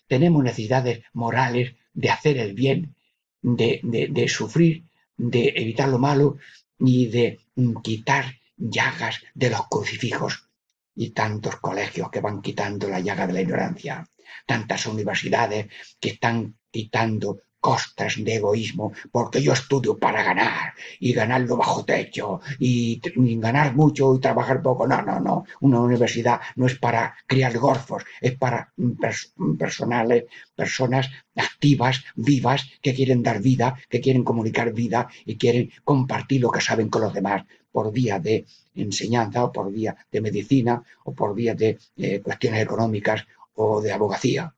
[0.09, 2.94] Tenemos necesidades morales de hacer el bien,
[3.42, 4.84] de, de- de sufrir,
[5.16, 6.38] de evitar lo malo
[6.78, 7.26] y de
[7.57, 8.24] mm, quitar
[8.57, 10.48] llagas de los crucifijos.
[10.97, 14.07] Y tantos colegios que van quitando la llaga de la ignorancia,
[14.47, 15.66] tantas universidades
[16.01, 22.42] que están quitando costas de egoísmo, porque yo estudio para ganar y ganarlo bajo techo
[22.58, 23.00] y,
[23.40, 24.86] ganar mucho y trabajar poco.
[24.86, 25.44] No, no, no.
[25.60, 28.92] Una universidad no es para criar gorfos, es para mm,
[29.36, 35.70] mm, personales, personas activas, vivas, que quieren dar vida, que quieren comunicar vida y quieren
[35.84, 38.44] compartir lo que saben con los demás por vía de
[38.74, 43.90] enseñanza o por vía de medicina o por vía de eh, cuestiones económicas o de
[43.90, 44.54] abogacía.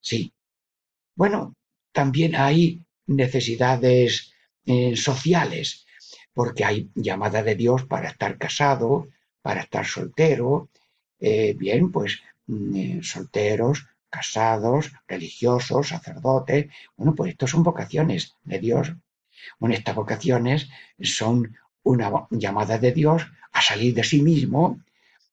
[0.00, 0.32] Sí.
[1.14, 1.54] Bueno,
[1.96, 4.34] también hay necesidades
[4.66, 5.86] eh, sociales,
[6.34, 9.08] porque hay llamada de Dios para estar casado,
[9.40, 10.68] para estar soltero.
[11.18, 16.66] Eh, bien, pues mm, eh, solteros, casados, religiosos, sacerdotes.
[16.98, 18.92] Bueno, pues estos son vocaciones de Dios.
[19.58, 20.68] Bueno, estas vocaciones
[21.00, 23.22] son una llamada de Dios
[23.52, 24.82] a salir de sí mismo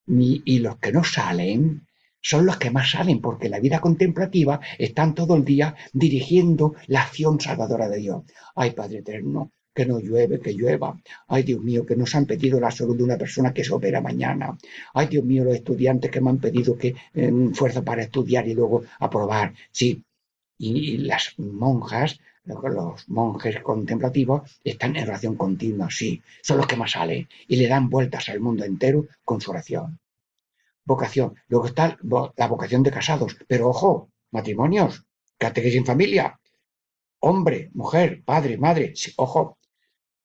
[0.07, 1.87] y los que no salen
[2.23, 7.01] son los que más salen, porque la vida contemplativa están todo el día dirigiendo la
[7.03, 8.23] acción salvadora de Dios.
[8.55, 10.97] Ay, Padre Eterno, que no llueve, que llueva.
[11.27, 14.01] Ay, Dios mío, que nos han pedido la salud de una persona que se opera
[14.01, 14.57] mañana.
[14.93, 18.53] Ay, Dios mío, los estudiantes que me han pedido que eh, fuerza para estudiar y
[18.53, 19.53] luego aprobar.
[19.71, 20.03] Sí,
[20.57, 26.77] y, y las monjas, los monjes contemplativos, están en oración continua, sí, son los que
[26.77, 29.99] más salen y le dan vueltas al mundo entero con su oración
[30.85, 31.35] vocación.
[31.47, 31.97] Luego está
[32.35, 33.37] la vocación de casados.
[33.47, 35.05] Pero ojo, matrimonios,
[35.37, 36.39] catequesis en familia.
[37.19, 38.93] Hombre, mujer, padre, madre.
[39.17, 39.57] ojo,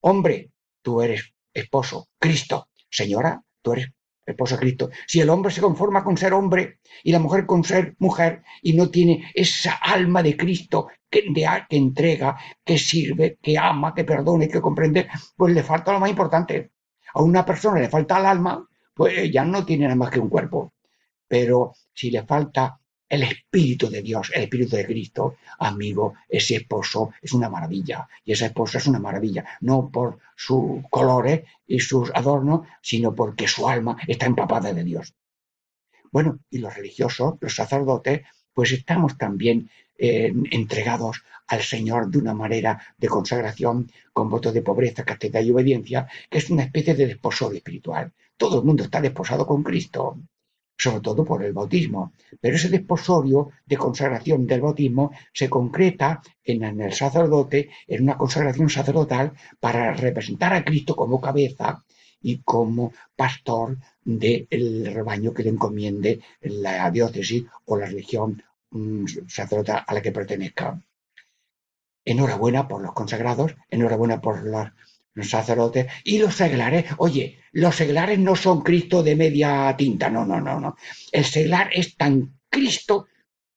[0.01, 0.51] hombre,
[0.83, 2.69] tú eres esposo, Cristo.
[2.91, 3.89] Señora, tú eres
[4.27, 4.91] esposo de Cristo.
[5.07, 8.75] Si el hombre se conforma con ser hombre y la mujer con ser mujer y
[8.75, 14.05] no tiene esa alma de Cristo que, de- que entrega, que sirve, que ama, que
[14.05, 16.73] perdone, que comprende, pues le falta lo más importante.
[17.15, 18.68] A una persona le falta el alma,
[18.99, 20.73] pues ya no tiene nada más que un cuerpo.
[21.29, 27.13] Pero si le falta el Espíritu de Dios, el Espíritu de Cristo, amigo, ese esposo
[27.23, 28.09] es una maravilla.
[28.25, 33.47] Y esa esposa es una maravilla, no por sus colores y sus adornos, sino porque
[33.47, 35.15] su alma está empapada de Dios.
[36.11, 38.23] Bueno, y los religiosos, los sacerdotes,
[38.53, 44.63] pues estamos también eh, entregados al Señor de una manera de consagración con votos de
[44.63, 48.13] pobreza, castidad y obediencia, que es una especie de desposorio espiritual.
[48.39, 50.17] Todo el mundo está desposado con Cristo,
[50.79, 56.63] sobre todo por el bautismo, pero ese desposorio de consagración del bautismo se concreta en,
[56.81, 61.85] el sacerdote, en una consagración sacerdotal para representar a Cristo como cabeza
[62.21, 69.85] y como pastor del rebaño que le encomiende la diócesis o la religión mm, sacerdotal
[69.85, 70.81] a la que pertenezca.
[72.05, 74.69] Enhorabuena por los consagrados, enhorabuena por los,
[75.19, 76.87] los sacerdotes y los seglares.
[76.99, 80.77] Oye, los seglares no son Cristo de media tinta, no, no, no, no.
[81.11, 83.09] El seglar es tan Cristo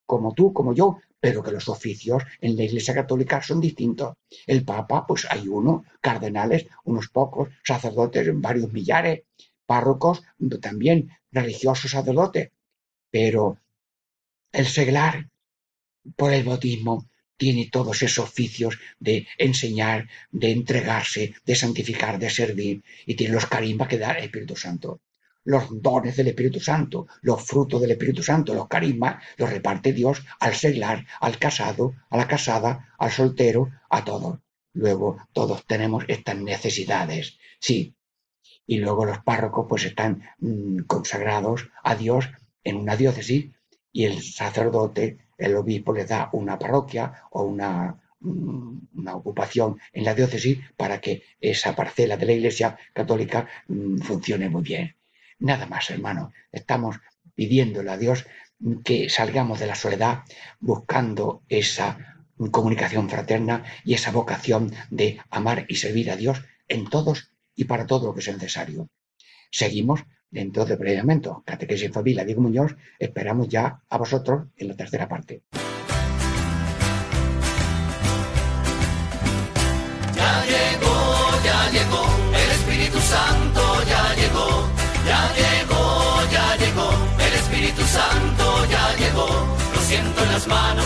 [0.07, 4.15] como tú, como yo, pero que los oficios en la Iglesia Católica son distintos.
[4.47, 9.21] El Papa, pues hay uno, cardenales, unos pocos, sacerdotes, varios millares,
[9.67, 10.23] párrocos,
[10.59, 12.49] también religiosos sacerdotes.
[13.11, 13.59] Pero
[14.51, 15.29] el seglar,
[16.15, 17.05] por el bautismo,
[17.41, 23.47] tiene todos esos oficios de enseñar, de entregarse, de santificar, de servir, y tiene los
[23.47, 25.01] carismas que da el Espíritu Santo.
[25.43, 30.21] Los dones del Espíritu Santo, los frutos del Espíritu Santo, los carismas, los reparte Dios
[30.39, 34.37] al seglar, al casado, a la casada, al soltero, a todos.
[34.73, 37.95] Luego todos tenemos estas necesidades, sí.
[38.67, 42.29] Y luego los párrocos pues están mm, consagrados a Dios
[42.63, 43.49] en una diócesis
[43.91, 50.05] y el sacerdote, el obispo les da una parroquia o una, mm, una ocupación en
[50.05, 54.95] la diócesis para que esa parcela de la Iglesia Católica mm, funcione muy bien.
[55.39, 56.31] Nada más, hermano.
[56.51, 56.97] Estamos
[57.35, 58.25] pidiéndole a Dios
[58.83, 60.23] que salgamos de la soledad
[60.59, 62.21] buscando esa
[62.51, 67.87] comunicación fraterna y esa vocación de amar y servir a Dios en todos y para
[67.87, 68.89] todo lo que sea necesario.
[69.51, 71.29] Seguimos dentro de brevemente.
[71.45, 75.43] Catequesis en Familia, Diego Muñoz, esperamos ya a vosotros en la tercera parte.
[80.15, 80.95] Ya llegó,
[81.43, 82.03] ya llegó,
[82.33, 84.67] el Espíritu Santo ya llegó,
[85.05, 89.27] ya llegó, ya llegó, el Espíritu Santo ya llegó.
[89.75, 90.85] Lo siento en las manos,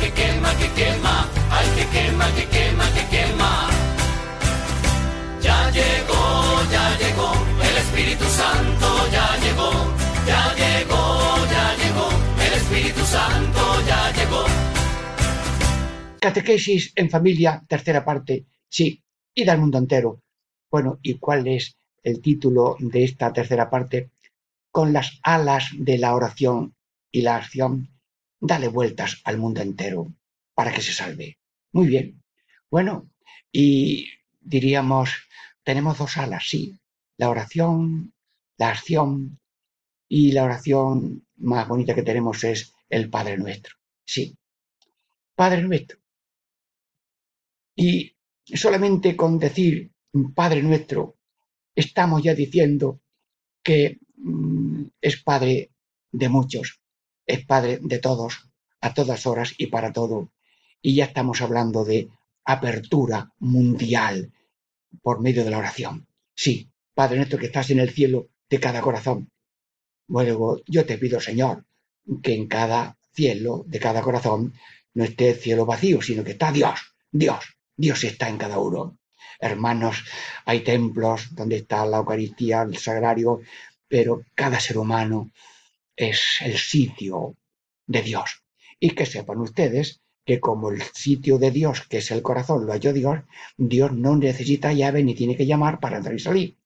[0.00, 1.14] que quema, que quema, que quema,
[1.50, 3.52] ay que quema, que quema, que quema.
[5.42, 6.24] Ya llegó,
[6.74, 7.30] ya llegó,
[7.68, 9.70] el Espíritu Santo ya llegó,
[10.26, 11.02] ya llegó,
[11.54, 12.08] ya llegó,
[12.46, 14.44] el Espíritu Santo ya llegó.
[16.20, 19.02] Catequesis en familia, tercera parte, sí,
[19.34, 20.22] y del mundo entero.
[20.70, 24.10] Bueno, ¿y cuál es el título de esta tercera parte?
[24.70, 26.74] Con las alas de la oración
[27.10, 27.89] y la acción,
[28.40, 30.12] dale vueltas al mundo entero
[30.54, 31.38] para que se salve.
[31.72, 32.22] Muy bien.
[32.70, 33.10] Bueno,
[33.52, 34.08] y
[34.40, 35.10] diríamos,
[35.62, 36.78] tenemos dos alas, sí,
[37.16, 38.12] la oración,
[38.56, 39.40] la acción,
[40.12, 43.76] y la oración más bonita que tenemos es el Padre Nuestro.
[44.04, 44.36] Sí,
[45.36, 45.98] Padre Nuestro.
[47.76, 48.12] Y
[48.44, 49.92] solamente con decir
[50.34, 51.16] Padre Nuestro,
[51.76, 53.00] estamos ya diciendo
[53.62, 55.70] que mm, es Padre
[56.10, 56.79] de muchos,
[57.30, 58.50] es Padre de todos,
[58.80, 60.32] a todas horas y para todo.
[60.82, 62.08] Y ya estamos hablando de
[62.44, 64.32] apertura mundial
[65.02, 66.08] por medio de la oración.
[66.34, 69.30] Sí, Padre nuestro que estás en el cielo de cada corazón.
[70.08, 71.64] Luego, yo te pido, Señor,
[72.22, 74.54] que en cada cielo de cada corazón
[74.94, 77.44] no esté el cielo vacío, sino que está Dios, Dios,
[77.76, 78.98] Dios está en cada uno.
[79.38, 80.04] Hermanos,
[80.44, 83.40] hay templos donde está la Eucaristía, el sagrario,
[83.86, 85.30] pero cada ser humano
[86.00, 87.36] es el sitio
[87.86, 88.42] de Dios.
[88.78, 92.72] Y que sepan ustedes que como el sitio de Dios, que es el corazón, lo
[92.72, 93.20] halló Dios,
[93.58, 96.56] Dios no necesita llave ni tiene que llamar para entrar y salir.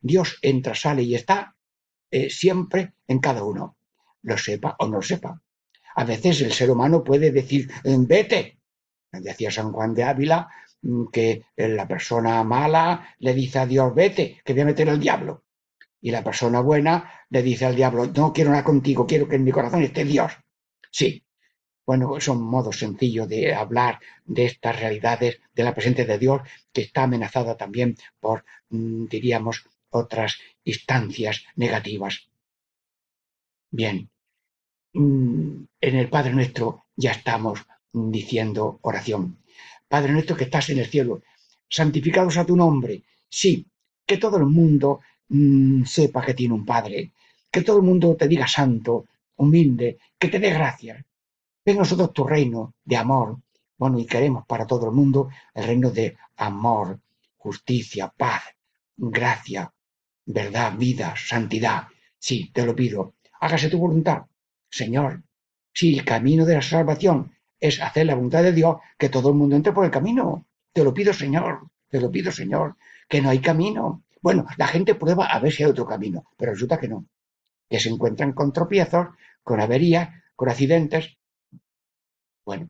[0.00, 1.56] Dios entra, sale y está
[2.10, 3.76] eh, siempre en cada uno,
[4.22, 5.42] lo sepa o no lo sepa.
[5.96, 8.60] A veces el ser humano puede decir, vete.
[9.10, 10.48] Decía San Juan de Ávila
[10.82, 15.00] mm, que la persona mala le dice a Dios, vete, que voy a meter al
[15.00, 15.45] diablo.
[16.06, 19.42] Y la persona buena le dice al diablo, no quiero nada contigo, quiero que en
[19.42, 20.34] mi corazón esté Dios.
[20.88, 21.24] Sí,
[21.84, 26.42] bueno, son modos sencillos de hablar de estas realidades de la presencia de Dios
[26.72, 32.28] que está amenazada también por, mm, diríamos, otras instancias negativas.
[33.72, 34.08] Bien,
[34.92, 39.38] mm, en el Padre Nuestro ya estamos diciendo oración.
[39.88, 41.22] Padre Nuestro que estás en el cielo,
[41.68, 43.02] santificado sea tu nombre.
[43.28, 43.66] Sí,
[44.06, 47.12] que todo el mundo mm, sepa que tiene un Padre,
[47.50, 49.06] que todo el mundo te diga santo,
[49.36, 51.04] humilde, que te dé gracias.
[51.64, 53.38] Ven nosotros tu reino de amor.
[53.78, 57.00] Bueno, y queremos para todo el mundo el reino de amor,
[57.36, 58.42] justicia, paz,
[58.96, 59.72] gracia,
[60.24, 61.88] verdad, vida, santidad.
[62.18, 63.14] Sí, te lo pido.
[63.40, 64.22] Hágase tu voluntad.
[64.70, 65.22] Señor,
[65.72, 69.34] si el camino de la salvación es hacer la voluntad de Dios, que todo el
[69.34, 70.46] mundo entre por el camino.
[70.72, 71.68] Te lo pido, Señor.
[71.88, 72.76] Te lo pido, Señor.
[73.08, 74.02] Que no hay camino.
[74.22, 77.06] Bueno, la gente prueba a ver si hay otro camino, pero resulta que no.
[77.68, 79.08] Que se encuentran con tropiezos,
[79.42, 81.16] con averías, con accidentes.
[82.44, 82.68] Bueno,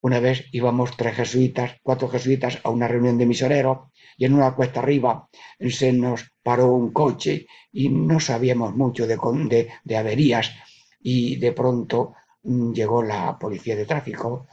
[0.00, 4.54] una vez íbamos tres jesuitas, cuatro jesuitas a una reunión de misioneros y en una
[4.54, 5.28] cuesta arriba
[5.70, 10.52] se nos paró un coche y no sabíamos mucho de, averías
[11.00, 12.14] y de pronto
[12.44, 14.46] mm, llegó la policía de tráfico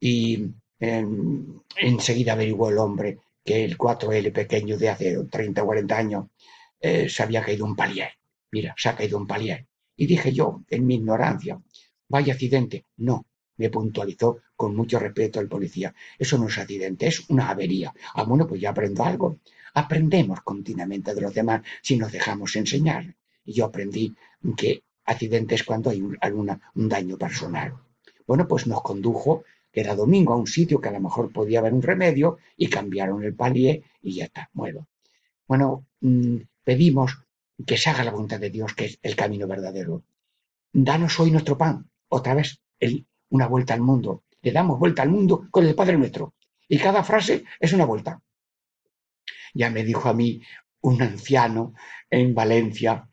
[0.00, 5.96] y em, enseguida averiguó el hombre que el 4L pequeño de hace 30 o 40
[5.98, 6.26] años
[6.80, 8.10] eh, se había caído un palier.
[8.52, 9.66] Mira, se ha caído un palier.
[9.96, 11.60] Y dije yo, en mi ignorancia,
[12.08, 12.84] vaya accidente.
[12.98, 13.26] No,
[13.56, 15.94] me puntualizó con mucho respeto el policía.
[16.18, 17.92] Eso no es accidente, es una avería.
[18.14, 19.38] Ah, bueno, pues ya aprendo algo.
[19.74, 23.14] Aprendemos continuamente de los demás si nos dejamos enseñar.
[23.44, 24.14] Y yo aprendí
[24.56, 27.74] que accidente es cuando hay un, alguna- un daño personal.
[28.26, 29.44] Bueno, pues nos condujo,
[29.80, 33.22] era domingo, a un sitio que a lo mejor podía haber un remedio y cambiaron
[33.22, 34.88] el palier y ya está, muero.
[35.46, 37.18] Bueno, mm, pedimos
[37.66, 40.02] que se haga la voluntad de Dios, que es el camino verdadero.
[40.72, 41.88] Danos hoy nuestro pan.
[42.08, 42.60] Otra vez,
[43.30, 44.24] una vuelta al mundo.
[44.42, 46.34] Le damos vuelta al mundo con el Padre Nuestro.
[46.68, 48.20] Y cada frase es una vuelta.
[49.54, 50.42] Ya me dijo a mí
[50.80, 51.74] un anciano
[52.10, 53.08] en Valencia,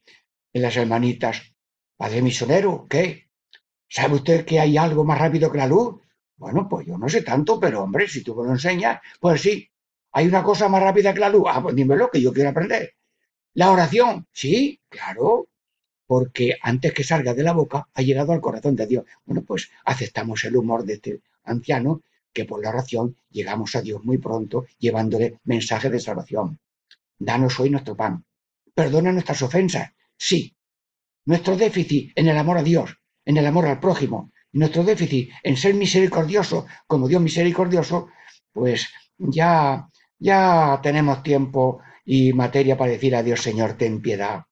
[0.51, 1.53] en las hermanitas,
[1.97, 3.29] Padre misionero, ¿qué?
[3.87, 6.02] ¿Sabe usted que hay algo más rápido que la luz?
[6.43, 9.69] Bueno, pues yo no sé tanto, pero hombre, si tú me lo enseñas, pues sí.
[10.11, 11.45] ¿Hay una cosa más rápida que la luz?
[11.47, 12.95] Ah, pues dímelo, que yo quiero aprender.
[13.53, 15.47] La oración, sí, claro,
[16.05, 19.05] porque antes que salga de la boca ha llegado al corazón de Dios.
[19.23, 22.01] Bueno, pues aceptamos el humor de este anciano,
[22.33, 26.59] que por la oración llegamos a Dios muy pronto, llevándole mensaje de salvación.
[27.17, 28.25] Danos hoy nuestro pan.
[28.75, 30.53] Perdona nuestras ofensas, sí.
[31.23, 35.57] Nuestro déficit en el amor a Dios, en el amor al prójimo, nuestro déficit en
[35.57, 38.09] ser misericordioso como Dios misericordioso,
[38.51, 38.87] pues
[39.17, 39.89] ya,
[40.19, 44.43] ya tenemos tiempo y materia para decir a Dios, Señor, ten piedad.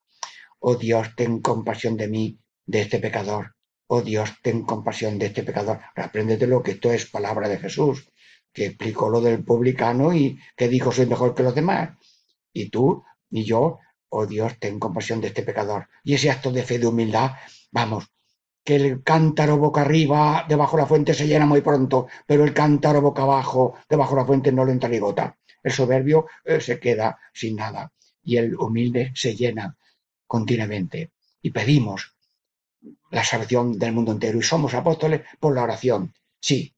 [0.58, 3.54] Oh Dios, ten compasión de mí, de este pecador.
[3.86, 5.80] Oh Dios, ten compasión de este pecador.
[5.94, 8.08] Apréndetelo que esto es palabra de Jesús,
[8.52, 11.90] que explicó lo del publicano y que dijo soy mejor que los demás.
[12.52, 13.78] Y tú y yo,
[14.08, 15.88] oh Dios, ten compasión de este pecador.
[16.04, 17.32] Y ese acto de fe, de humildad,
[17.70, 18.08] vamos,
[18.64, 22.54] que el cántaro boca arriba, debajo de la fuente se llena muy pronto, pero el
[22.54, 25.36] cántaro boca abajo, debajo de la fuente no le entra ni gota.
[25.62, 27.92] El soberbio eh, se queda sin nada
[28.22, 29.76] y el humilde se llena
[30.26, 31.12] continuamente.
[31.40, 32.14] Y pedimos
[33.10, 36.14] la salvación del mundo entero y somos apóstoles por la oración.
[36.40, 36.74] Sí.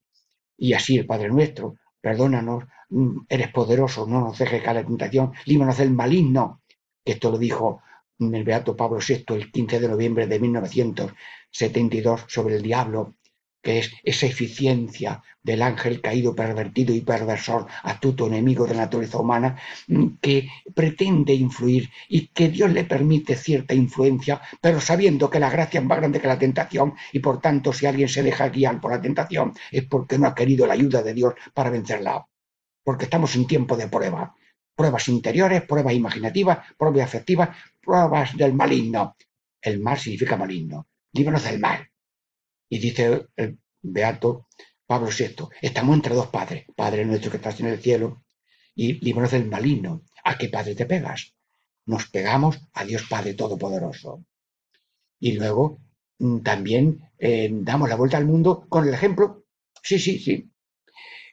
[0.57, 5.33] Y así el Padre nuestro, perdónanos, mm, eres poderoso, no nos dejes caer la tentación,
[5.47, 6.63] líbranos del maligno.
[7.05, 7.83] Que esto lo dijo
[8.19, 13.17] el Beato Pablo VI el 15 de noviembre de 1972 sobre el diablo,
[13.61, 19.19] que es esa eficiencia del ángel caído, pervertido y perversor, astuto enemigo de la naturaleza
[19.19, 19.59] humana,
[19.89, 25.51] mm, que pretende influir y que Dios le permite cierta influencia, pero sabiendo que la
[25.51, 28.81] gracia es más grande que la tentación y por tanto si alguien se deja guiar
[28.81, 32.27] por la tentación es porque no ha querido la ayuda de Dios para vencerla,
[32.85, 34.35] porque estamos en tiempo de prueba.
[34.75, 39.17] Pruebas interiores, pruebas imaginativas, pruebas afectivas, pruebas del maligno.
[39.61, 40.89] El mal significa maligno.
[41.13, 41.89] Líbranos del mal.
[42.69, 44.49] Y dice el beato
[44.87, 48.25] Pablo VI, estamos entre dos padres, Padre nuestro que estás en el cielo,
[48.75, 50.03] y líbranos del maligno.
[50.25, 51.35] ¿A qué padre te pegas?
[51.87, 54.25] Nos pegamos a Dios Padre Todopoderoso.
[55.21, 55.81] Y luego
[56.19, 59.45] mm, también eh, damos la vuelta al mundo con el ejemplo.
[59.83, 60.51] Sí, sí, sí.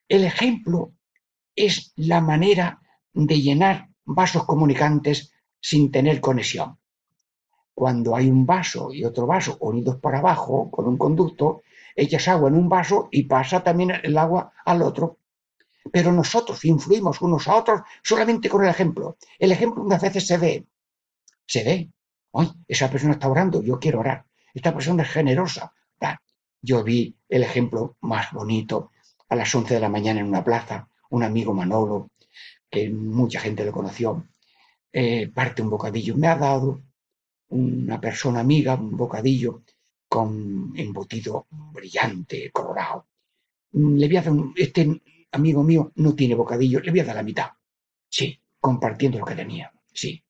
[0.08, 0.94] El ejemplo
[1.56, 2.82] es la manera
[3.14, 6.78] de llenar vasos comunicantes sin tener conexión.
[7.74, 11.62] Cuando hay un vaso y otro vaso unidos por abajo con un conducto,
[11.96, 15.18] echas agua en un vaso y pasa también el agua al otro.
[15.92, 19.18] Pero nosotros influimos unos a otros solamente con el ejemplo.
[19.40, 20.66] El ejemplo unas veces se ve.
[21.48, 21.92] Se ve.
[22.32, 24.26] Hoy esa persona está orando, yo quiero orar.
[24.54, 25.74] Esta persona es generosa.
[26.64, 28.92] Yo vi el ejemplo más bonito
[29.30, 32.11] a las 11 de la mañana en una plaza, un amigo Manolo,
[32.72, 34.26] que mucha gente lo conoció,
[34.94, 36.16] eh, parte un bocadillo.
[36.18, 36.82] Me ha dado
[37.50, 39.64] una persona amiga un bocadillo
[40.10, 43.08] con embutido brillante, colorado.
[43.74, 45.02] Mm, Le voy a dar este
[45.34, 47.50] amigo mío no tiene bocadillo, le voy a dar la mitad.
[48.10, 49.72] Sí, compartiendo lo que tenía.
[49.94, 50.24] Sí.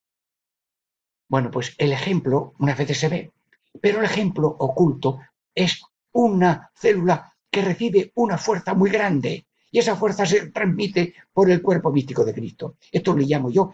[1.27, 3.31] Bueno, pues el ejemplo unas veces se ve,
[3.81, 5.19] pero el ejemplo oculto
[5.55, 5.81] es
[6.11, 11.61] una célula que recibe una fuerza muy grande y esa fuerza se transmite por el
[11.61, 12.75] cuerpo místico de Cristo.
[12.91, 13.73] Esto le llamo yo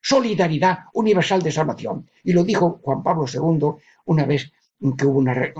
[0.00, 2.08] solidaridad universal de salvación.
[2.22, 4.52] Y lo dijo Juan Pablo II una vez
[4.96, 5.52] que hubo una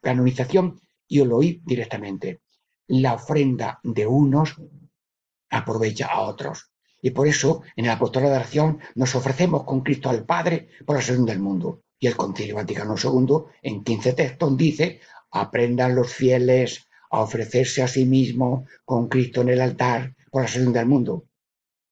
[0.00, 2.40] canonización yo lo oí directamente.
[2.88, 4.56] La ofrenda de unos
[5.50, 6.70] aprovecha a otros.
[7.02, 10.96] Y por eso en el apostolado de oración nos ofrecemos con Cristo al Padre por
[10.96, 11.82] la salvación del mundo.
[11.98, 17.88] Y el Concilio Vaticano II en 15 textos dice, aprendan los fieles a ofrecerse a
[17.88, 21.24] sí mismos con Cristo en el altar por la salvación del mundo.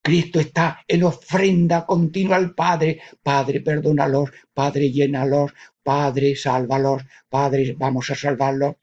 [0.01, 3.01] Cristo está en ofrenda continua al Padre.
[3.23, 4.29] Padre, perdónalos.
[4.53, 5.51] Padre, llénalos.
[5.81, 7.01] Padre, sálvalos.
[7.27, 8.75] Padre, vamos a salvarlos.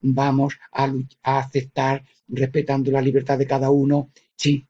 [0.00, 0.90] Vamos a,
[1.22, 4.10] a aceptar respetando la libertad de cada uno.
[4.34, 4.66] Sí,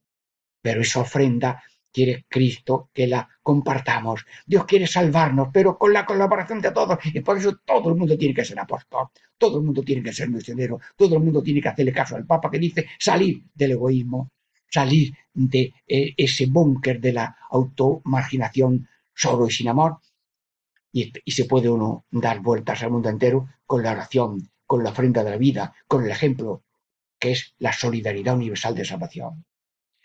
[0.60, 1.62] pero esa ofrenda
[1.92, 4.24] quiere Cristo que la compartamos.
[4.46, 6.98] Dios quiere salvarnos, pero con la colaboración de todos.
[7.04, 9.08] Y por eso todo el mundo tiene que ser apóstol.
[9.36, 10.80] Todo el mundo tiene que ser misionero.
[10.96, 14.30] Todo el mundo tiene que hacerle caso al Papa que dice salir del egoísmo,
[14.68, 19.98] salir de eh, ese búnker de la automarginación solo y sin amor.
[20.92, 24.90] Y, y se puede uno dar vueltas al mundo entero con la oración, con la
[24.90, 26.64] ofrenda de la vida, con el ejemplo,
[27.18, 29.44] que es la solidaridad universal de salvación.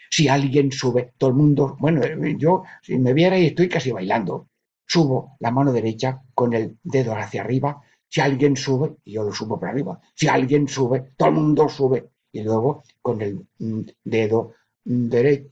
[0.09, 2.01] Si alguien sube, todo el mundo, bueno,
[2.37, 4.49] yo, si me viera y estoy casi bailando,
[4.85, 7.81] subo la mano derecha con el dedo hacia arriba.
[8.07, 9.99] Si alguien sube, y yo lo subo para arriba.
[10.13, 12.09] Si alguien sube, todo el mundo sube.
[12.31, 14.53] Y luego con el mm, dedo
[14.85, 15.49] derecho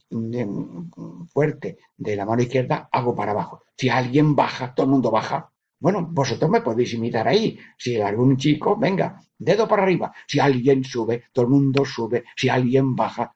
[1.32, 3.62] fuerte de la mano izquierda hago para abajo.
[3.76, 5.50] Si alguien baja, todo el mundo baja.
[5.80, 7.58] Bueno, vosotros me podéis imitar ahí.
[7.76, 10.12] Si algún chico, venga, dedo para arriba.
[10.26, 12.24] Si alguien sube, todo el mundo sube.
[12.36, 13.34] Si alguien baja,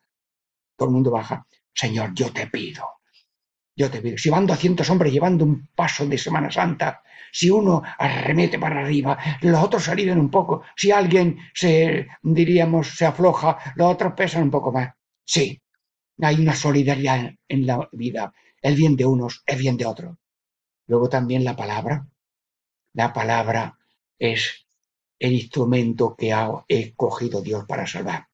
[0.78, 1.44] todo el mundo baja.
[1.74, 2.84] Señor, yo te pido.
[3.76, 4.16] Yo te pido.
[4.16, 7.02] Si van 200 hombres llevando un paso de Semana Santa,
[7.32, 10.62] si uno arremete para arriba, los otros se un poco.
[10.76, 14.94] Si alguien se, diríamos, se afloja, los otros pesan un poco más.
[15.24, 15.60] Sí,
[16.22, 18.32] hay una solidaridad en la vida.
[18.62, 20.16] El bien de unos es bien de otros.
[20.86, 22.06] Luego también la palabra.
[22.94, 23.78] La palabra
[24.18, 24.66] es
[25.18, 28.28] el instrumento que ha escogido Dios para salvar.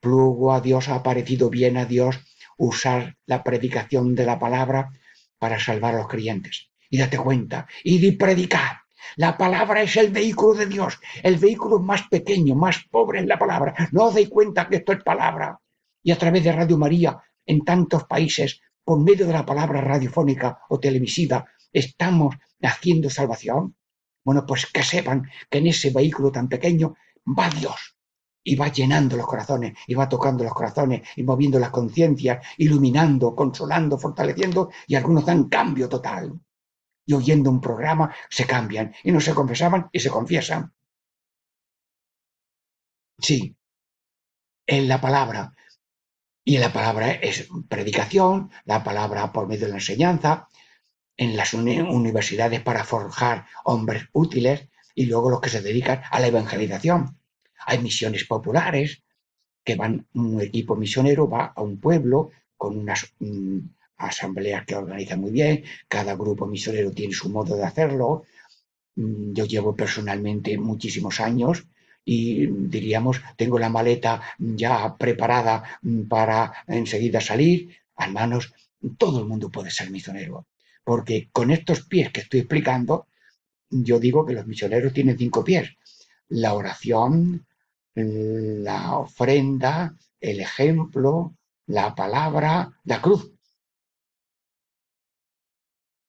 [0.00, 2.20] Plugo a Dios, ha parecido bien a Dios
[2.56, 4.90] usar la predicación de la palabra
[5.38, 6.70] para salvar a los creyentes.
[6.90, 8.80] y date cuenta y di predicar.
[9.16, 13.38] La palabra es el vehículo de Dios, el vehículo más pequeño, más pobre es la
[13.38, 13.74] palabra.
[13.92, 15.60] No os dais cuenta que esto es palabra.
[16.02, 20.60] Y a través de Radio María, en tantos países, por medio de la palabra radiofónica
[20.68, 23.76] o televisiva, estamos haciendo salvación.
[24.24, 26.94] Bueno, pues que sepan que en ese vehículo tan pequeño
[27.26, 27.97] va Dios
[28.42, 33.34] y va llenando los corazones y va tocando los corazones y moviendo las conciencias, iluminando,
[33.34, 36.40] consolando, fortaleciendo y algunos dan cambio total.
[37.06, 40.72] Y oyendo un programa se cambian y no se confesaban y se confiesan.
[43.26, 43.56] Sí,
[44.66, 45.52] en la palabra.
[46.44, 50.48] Y en la palabra es predicación, la palabra por medio de la enseñanza,
[51.18, 56.20] en las uni- universidades para forjar hombres útiles y luego los que se dedican a
[56.20, 57.17] la evangelización.
[57.68, 58.88] Hay misiones populares
[59.66, 62.18] que van, un equipo misionero va a un pueblo
[62.60, 63.58] con unas mm,
[64.10, 65.54] asambleas que organizan muy bien,
[65.88, 68.24] cada grupo misionero tiene su modo de hacerlo.
[68.96, 71.66] Mm, Yo llevo personalmente muchísimos años
[72.04, 77.56] y diríamos, tengo la maleta ya preparada mm, para enseguida salir.
[77.98, 78.52] Hermanos,
[78.96, 80.46] todo el mundo puede ser misionero,
[80.84, 83.06] porque con estos pies que estoy explicando,
[83.70, 85.76] yo digo que los misioneros tienen cinco pies.
[86.28, 87.46] La oración,
[88.04, 91.36] la ofrenda, el ejemplo,
[91.66, 93.32] la palabra, la cruz.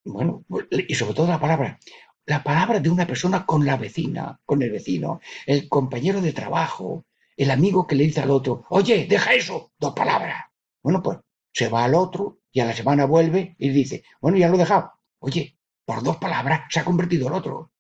[0.06, 1.80] Bueno, y sobre todo la palabra.
[2.26, 7.06] La palabra de una persona con la vecina, con el vecino, el compañero de trabajo,
[7.36, 10.46] el amigo que le dice al otro, oye, deja eso, dos palabras.
[10.84, 11.18] Bueno, pues
[11.52, 14.60] se va al otro y a la semana vuelve y dice, bueno, ya lo he
[14.60, 14.92] dejado.
[15.20, 17.72] Oye, por dos palabras se ha convertido el otro.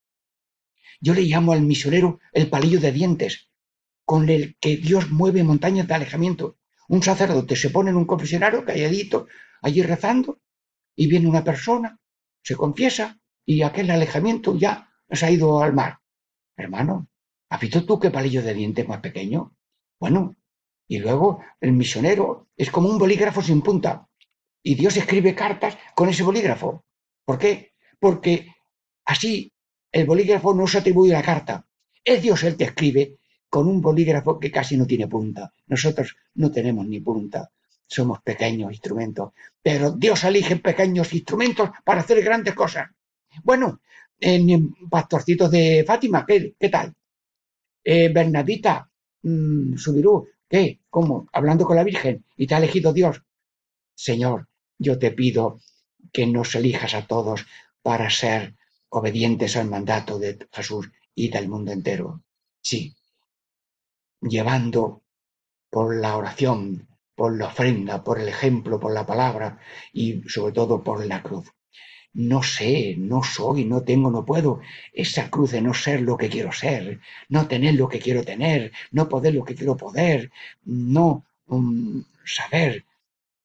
[1.00, 3.49] Yo le llamo al misionero el palillo de dientes,
[4.10, 6.58] con el que Dios mueve montañas de alejamiento.
[6.88, 9.28] Un sacerdote se pone en un confesionario calladito,
[9.62, 10.42] allí rezando,
[10.96, 12.00] y viene una persona,
[12.42, 16.00] se confiesa, y aquel alejamiento ya se ha ido al mar.
[16.58, 17.08] Hermano,
[17.50, 19.56] ¿has visto tú qué palillo de dientes más pequeño?
[20.00, 20.38] Bueno,
[20.88, 24.10] y luego el misionero es como un bolígrafo sin punta,
[24.64, 26.84] y Dios escribe cartas con ese bolígrafo.
[27.26, 27.74] ¿Por qué?
[28.00, 28.56] Porque
[29.06, 29.54] así
[29.92, 31.68] el bolígrafo no se atribuye la carta.
[32.04, 33.19] Es Dios el que escribe
[33.50, 35.54] con un bolígrafo que casi no tiene punta.
[35.68, 37.52] Nosotros no tenemos ni punta.
[37.88, 39.34] Somos pequeños instrumentos.
[39.62, 42.90] Pero Dios elige pequeños instrumentos para hacer grandes cosas.
[43.44, 43.82] Bueno,
[44.20, 46.94] en Pastorcitos de Fátima, ¿qué, qué tal?
[47.84, 48.90] Eh, Bernadita,
[49.24, 50.82] mm, Subirú, ¿qué?
[50.90, 51.28] ¿Cómo?
[51.34, 53.24] Hablando con la Virgen y te ha elegido Dios.
[53.96, 54.48] Señor,
[54.78, 55.60] yo te pido
[56.12, 57.46] que nos elijas a todos
[57.82, 58.56] para ser
[58.90, 62.24] obedientes al mandato de Jesús y del mundo entero.
[62.62, 62.96] Sí,
[64.22, 65.04] llevando
[65.70, 69.60] por la oración, por la ofrenda, por el ejemplo, por la palabra
[69.94, 71.54] y sobre todo por la cruz.
[72.14, 74.62] No sé, no soy, no tengo, no puedo.
[74.94, 77.00] Esa cruz de no ser lo que quiero ser,
[77.30, 80.32] no tener lo que quiero tener, no poder lo que quiero poder,
[80.64, 82.86] no um, saber,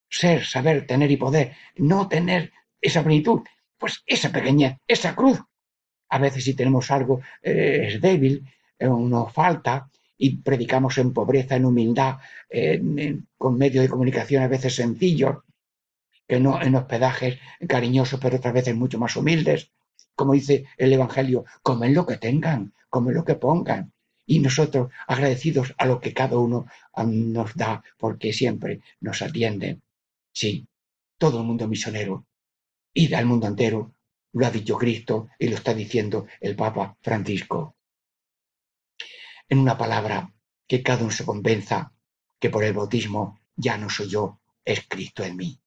[0.09, 3.41] ser, saber, tener y poder, no tener esa plenitud.
[3.77, 5.41] Pues esa pequeña, esa cruz.
[6.09, 8.49] A veces si tenemos algo eh, es débil,
[8.79, 12.19] eh, nos falta, y predicamos en pobreza, en humildad,
[13.37, 15.39] con medios de comunicación a veces sencillos,
[16.27, 17.39] que no en hospedajes
[17.69, 19.71] cariñosos, pero otras veces mucho más humildes.
[20.15, 23.93] Como dice el Evangelio, comen lo que tengan, comen lo que pongan.
[24.27, 29.81] Y nosotros agradecidos a lo que cada uno um, nos da, porque siempre nos atiende.
[30.33, 30.67] Sí,
[31.19, 32.25] todo el mundo misionero.
[32.95, 33.93] Id al mundo entero,
[34.33, 37.75] lo ha dicho Cristo y lo está diciendo el Papa Francisco
[39.49, 40.33] en una palabra,
[40.67, 41.93] que cada uno se convenza
[42.39, 45.61] que por el bautismo ya no soy yo, es Cristo en mí.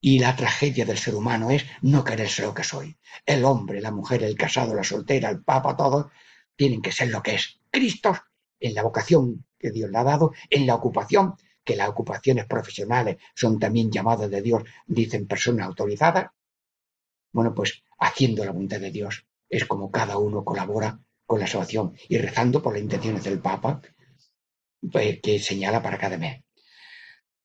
[0.00, 2.96] Y la tragedia del ser humano es no querer ser lo que soy.
[3.26, 6.06] El hombre, la mujer, el casado, la soltera, el papa, todos
[6.54, 7.60] tienen que ser lo que es.
[7.70, 8.16] Cristo
[8.60, 13.18] en la vocación que Dios le ha dado, en la ocupación, que las ocupaciones profesionales
[13.34, 16.30] son también llamadas de Dios, dicen personas autorizadas.
[17.32, 21.92] Bueno, pues haciendo la voluntad de Dios es como cada uno colabora con la salvación
[22.08, 23.82] y rezando por las intenciones del Papa
[24.90, 26.42] pues, que señala para cada mes.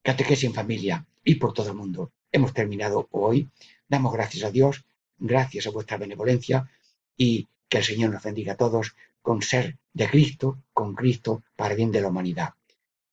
[0.02, 2.14] Catequesis en familia y por todo el mundo.
[2.32, 3.50] Hemos terminado hoy.
[3.90, 4.86] Damos gracias a Dios,
[5.18, 6.72] gracias a vuestra benevolencia
[7.18, 11.76] y que el Señor nos bendiga a todos con ser de Cristo, con Cristo, para
[11.76, 12.54] bien de la humanidad.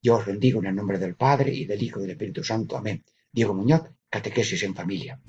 [0.00, 2.76] Yo os bendigo en el nombre del Padre y del Hijo y del Espíritu Santo.
[2.76, 3.04] Amén.
[3.32, 5.20] Diego Muñoz, Catequesis en familia.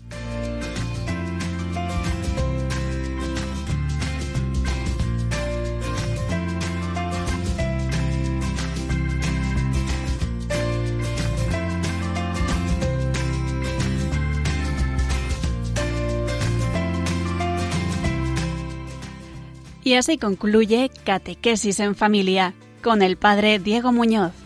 [19.91, 24.40] Y así concluye Catequesis en Familia con el Padre Diego Muñoz.